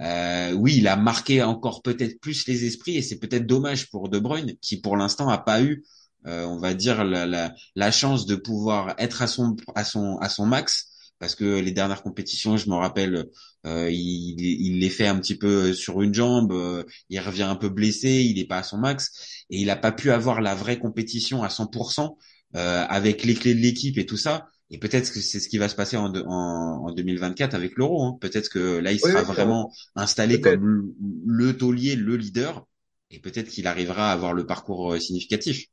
Euh, 0.00 0.52
oui, 0.52 0.74
il 0.76 0.88
a 0.88 0.96
marqué 0.96 1.42
encore 1.42 1.80
peut-être 1.82 2.20
plus 2.20 2.46
les 2.48 2.66
esprits 2.66 2.96
et 2.98 3.02
c'est 3.02 3.18
peut-être 3.18 3.46
dommage 3.46 3.90
pour 3.90 4.10
De 4.10 4.18
Bruyne 4.18 4.56
qui 4.60 4.78
pour 4.78 4.98
l'instant 4.98 5.30
a 5.30 5.38
pas 5.38 5.62
eu, 5.62 5.84
euh, 6.26 6.44
on 6.44 6.58
va 6.58 6.74
dire 6.74 7.02
la, 7.04 7.24
la 7.24 7.54
la 7.76 7.90
chance 7.90 8.26
de 8.26 8.34
pouvoir 8.34 8.94
être 8.98 9.22
à 9.22 9.26
son 9.26 9.56
à 9.74 9.84
son 9.84 10.18
à 10.18 10.28
son 10.28 10.44
max 10.44 10.91
parce 11.22 11.36
que 11.36 11.60
les 11.60 11.70
dernières 11.70 12.02
compétitions, 12.02 12.56
je 12.56 12.68
me 12.68 12.74
rappelle, 12.74 13.28
euh, 13.64 13.88
il, 13.88 14.40
il 14.40 14.80
les 14.80 14.90
fait 14.90 15.06
un 15.06 15.16
petit 15.20 15.36
peu 15.36 15.72
sur 15.72 16.02
une 16.02 16.12
jambe, 16.12 16.50
euh, 16.50 16.82
il 17.10 17.20
revient 17.20 17.44
un 17.44 17.54
peu 17.54 17.68
blessé, 17.68 18.24
il 18.24 18.38
n'est 18.38 18.44
pas 18.44 18.58
à 18.58 18.62
son 18.64 18.78
max, 18.78 19.44
et 19.48 19.60
il 19.60 19.66
n'a 19.66 19.76
pas 19.76 19.92
pu 19.92 20.10
avoir 20.10 20.40
la 20.40 20.56
vraie 20.56 20.80
compétition 20.80 21.44
à 21.44 21.48
100% 21.48 22.18
euh, 22.56 22.84
avec 22.88 23.22
les 23.22 23.34
clés 23.36 23.54
de 23.54 23.60
l'équipe 23.60 23.98
et 23.98 24.04
tout 24.04 24.16
ça. 24.16 24.48
Et 24.70 24.78
peut-être 24.78 25.12
que 25.12 25.20
c'est 25.20 25.38
ce 25.38 25.48
qui 25.48 25.58
va 25.58 25.68
se 25.68 25.76
passer 25.76 25.96
en, 25.96 26.12
en, 26.12 26.88
en 26.88 26.92
2024 26.92 27.54
avec 27.54 27.76
l'Euro. 27.76 28.02
Hein. 28.02 28.18
Peut-être 28.20 28.48
que 28.48 28.78
là, 28.78 28.90
il 28.90 28.98
sera 28.98 29.22
vraiment 29.22 29.72
installé 29.94 30.40
comme 30.40 30.92
le 31.24 31.56
taulier, 31.56 31.94
le 31.94 32.16
leader, 32.16 32.66
et 33.12 33.20
peut-être 33.20 33.48
qu'il 33.48 33.68
arrivera 33.68 34.10
à 34.10 34.12
avoir 34.12 34.32
le 34.32 34.44
parcours 34.44 35.00
significatif. 35.00 35.66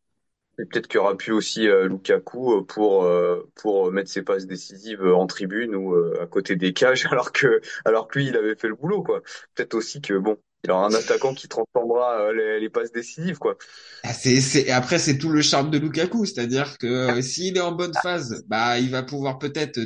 Et 0.59 0.65
peut-être 0.65 0.87
qu'il 0.87 0.97
y 0.97 1.01
aura 1.01 1.15
pu 1.15 1.31
aussi 1.31 1.67
euh, 1.67 1.87
Lukaku 1.87 2.53
euh, 2.53 2.63
pour 2.63 3.05
euh, 3.05 3.49
pour 3.55 3.91
mettre 3.91 4.09
ses 4.09 4.23
passes 4.23 4.45
décisives 4.45 5.05
en 5.05 5.25
tribune 5.25 5.73
ou 5.73 5.95
à 6.19 6.27
côté 6.27 6.55
des 6.55 6.73
cages, 6.73 7.05
alors 7.11 7.31
que 7.31 7.61
alors 7.85 8.07
que 8.07 8.19
lui 8.19 8.27
il 8.27 8.35
avait 8.35 8.55
fait 8.55 8.67
le 8.67 8.75
boulot 8.75 9.01
quoi. 9.01 9.21
Peut-être 9.55 9.73
aussi 9.75 10.01
que 10.01 10.15
bon, 10.15 10.37
il 10.65 10.71
aura 10.71 10.85
un 10.85 10.93
attaquant 10.93 11.33
qui 11.33 11.47
transformera 11.47 12.33
les, 12.33 12.59
les 12.59 12.69
passes 12.69 12.91
décisives 12.91 13.37
quoi. 13.37 13.57
Ah, 14.03 14.13
c'est 14.13 14.41
c'est 14.41 14.69
après 14.69 14.99
c'est 14.99 15.17
tout 15.17 15.29
le 15.29 15.41
charme 15.41 15.71
de 15.71 15.77
Lukaku, 15.77 16.25
c'est-à-dire 16.25 16.77
que 16.77 17.21
s'il 17.21 17.55
est 17.55 17.61
en 17.61 17.71
bonne 17.71 17.93
phase, 18.03 18.43
bah 18.47 18.79
il 18.79 18.89
va 18.89 19.03
pouvoir 19.03 19.39
peut-être 19.39 19.79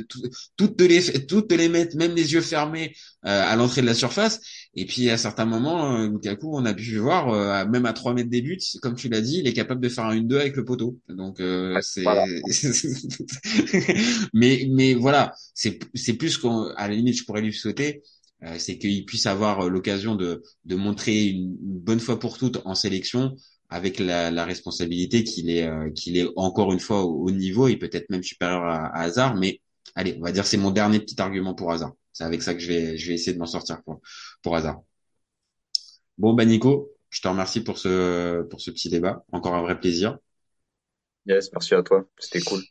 toutes 0.56 0.80
les 0.80 1.26
toutes 1.26 1.52
les 1.52 1.68
mettre 1.68 1.96
même 1.96 2.16
les 2.16 2.32
yeux 2.32 2.40
fermés 2.40 2.96
à 3.22 3.54
l'entrée 3.54 3.80
de 3.80 3.86
la 3.86 3.94
surface 3.94 4.40
et 4.76 4.86
puis 4.86 5.08
à 5.10 5.16
certains 5.16 5.44
moments, 5.44 5.94
euh, 5.94 6.08
Lukaku, 6.08 6.48
on 6.52 6.64
a 6.64 6.74
pu 6.74 6.98
voir, 6.98 7.32
euh, 7.32 7.64
même 7.66 7.86
à 7.86 7.92
3 7.92 8.12
mètres 8.14 8.28
des 8.28 8.42
buts, 8.42 8.58
comme 8.82 8.96
tu 8.96 9.08
l'as 9.08 9.20
dit, 9.20 9.38
il 9.38 9.46
est 9.46 9.52
capable 9.52 9.80
de 9.80 9.88
faire 9.88 10.04
un 10.04 10.16
1-2 10.16 10.40
avec 10.40 10.56
le 10.56 10.64
poteau. 10.64 10.98
Donc 11.08 11.40
euh, 11.40 11.78
c'est, 11.80 12.04
mais 14.34 14.66
mais 14.70 14.94
voilà, 14.94 15.32
c'est 15.54 15.78
c'est 15.94 16.14
plus 16.14 16.38
qu'à 16.38 16.48
la 16.78 16.88
limite 16.88 17.18
je 17.18 17.24
pourrais 17.24 17.42
lui 17.42 17.52
souhaiter, 17.52 18.02
c'est 18.58 18.78
qu'il 18.78 19.04
puisse 19.06 19.26
avoir 19.26 19.68
l'occasion 19.70 20.16
de 20.16 20.42
de 20.64 20.74
montrer 20.74 21.26
une, 21.26 21.56
bonne 21.60 22.00
fois 22.00 22.18
pour 22.18 22.38
toutes 22.38 22.60
en 22.64 22.74
sélection 22.74 23.36
avec 23.70 23.98
la, 23.98 24.30
la 24.30 24.44
responsabilité 24.44 25.24
qu'il 25.24 25.50
est 25.50 25.68
qu'il 25.94 26.16
est 26.16 26.26
encore 26.36 26.72
une 26.72 26.80
fois 26.80 27.04
au, 27.04 27.30
niveau 27.30 27.68
et 27.68 27.76
peut-être 27.76 28.10
même 28.10 28.22
supérieur 28.22 28.64
à, 28.64 28.86
à 28.86 29.02
Hazard. 29.02 29.36
Mais 29.36 29.60
allez, 29.94 30.16
on 30.18 30.24
va 30.24 30.32
dire 30.32 30.46
c'est 30.46 30.56
mon 30.56 30.70
dernier 30.72 31.00
petit 31.00 31.20
argument 31.20 31.54
pour 31.54 31.72
Hazard. 31.72 31.92
C'est 32.14 32.24
avec 32.24 32.42
ça 32.42 32.54
que 32.54 32.60
je 32.60 32.68
vais, 32.68 32.96
je 32.96 33.08
vais 33.08 33.14
essayer 33.14 33.34
de 33.34 33.38
m'en 33.38 33.46
sortir 33.46 33.82
pour, 33.82 34.00
pour 34.42 34.56
hasard. 34.56 34.80
Bon, 36.16 36.32
bah 36.32 36.44
Nico, 36.46 36.92
je 37.10 37.20
te 37.20 37.28
remercie 37.28 37.60
pour 37.62 37.76
ce, 37.76 38.42
pour 38.44 38.60
ce 38.60 38.70
petit 38.70 38.88
débat. 38.88 39.26
Encore 39.32 39.54
un 39.54 39.62
vrai 39.62 39.78
plaisir. 39.78 40.18
Yes, 41.26 41.50
merci 41.52 41.74
à 41.74 41.82
toi. 41.82 42.06
C'était 42.18 42.40
cool. 42.40 42.62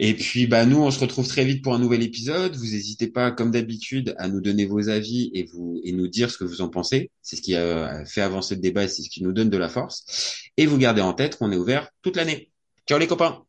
Et 0.00 0.14
puis, 0.14 0.46
bah, 0.46 0.64
nous, 0.64 0.78
on 0.78 0.90
se 0.90 1.00
retrouve 1.00 1.26
très 1.26 1.44
vite 1.44 1.62
pour 1.62 1.74
un 1.74 1.78
nouvel 1.80 2.02
épisode. 2.02 2.54
Vous 2.54 2.66
n'hésitez 2.66 3.08
pas, 3.08 3.32
comme 3.32 3.50
d'habitude, 3.50 4.14
à 4.18 4.28
nous 4.28 4.40
donner 4.40 4.64
vos 4.64 4.88
avis 4.88 5.30
et 5.34 5.44
vous, 5.44 5.80
et 5.82 5.92
nous 5.92 6.06
dire 6.06 6.30
ce 6.30 6.38
que 6.38 6.44
vous 6.44 6.60
en 6.60 6.68
pensez. 6.68 7.10
C'est 7.20 7.36
ce 7.36 7.42
qui 7.42 7.56
a 7.56 8.04
fait 8.04 8.20
avancer 8.22 8.54
le 8.54 8.60
débat 8.60 8.84
et 8.84 8.88
c'est 8.88 9.02
ce 9.02 9.10
qui 9.10 9.22
nous 9.24 9.32
donne 9.32 9.50
de 9.50 9.58
la 9.58 9.68
force. 9.68 10.50
Et 10.56 10.66
vous 10.66 10.78
gardez 10.78 11.02
en 11.02 11.14
tête 11.14 11.36
qu'on 11.36 11.50
est 11.50 11.56
ouvert 11.56 11.90
toute 12.02 12.16
l'année. 12.16 12.52
Ciao 12.86 12.98
les 12.98 13.08
copains. 13.08 13.44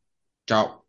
Ciao. 0.47 0.88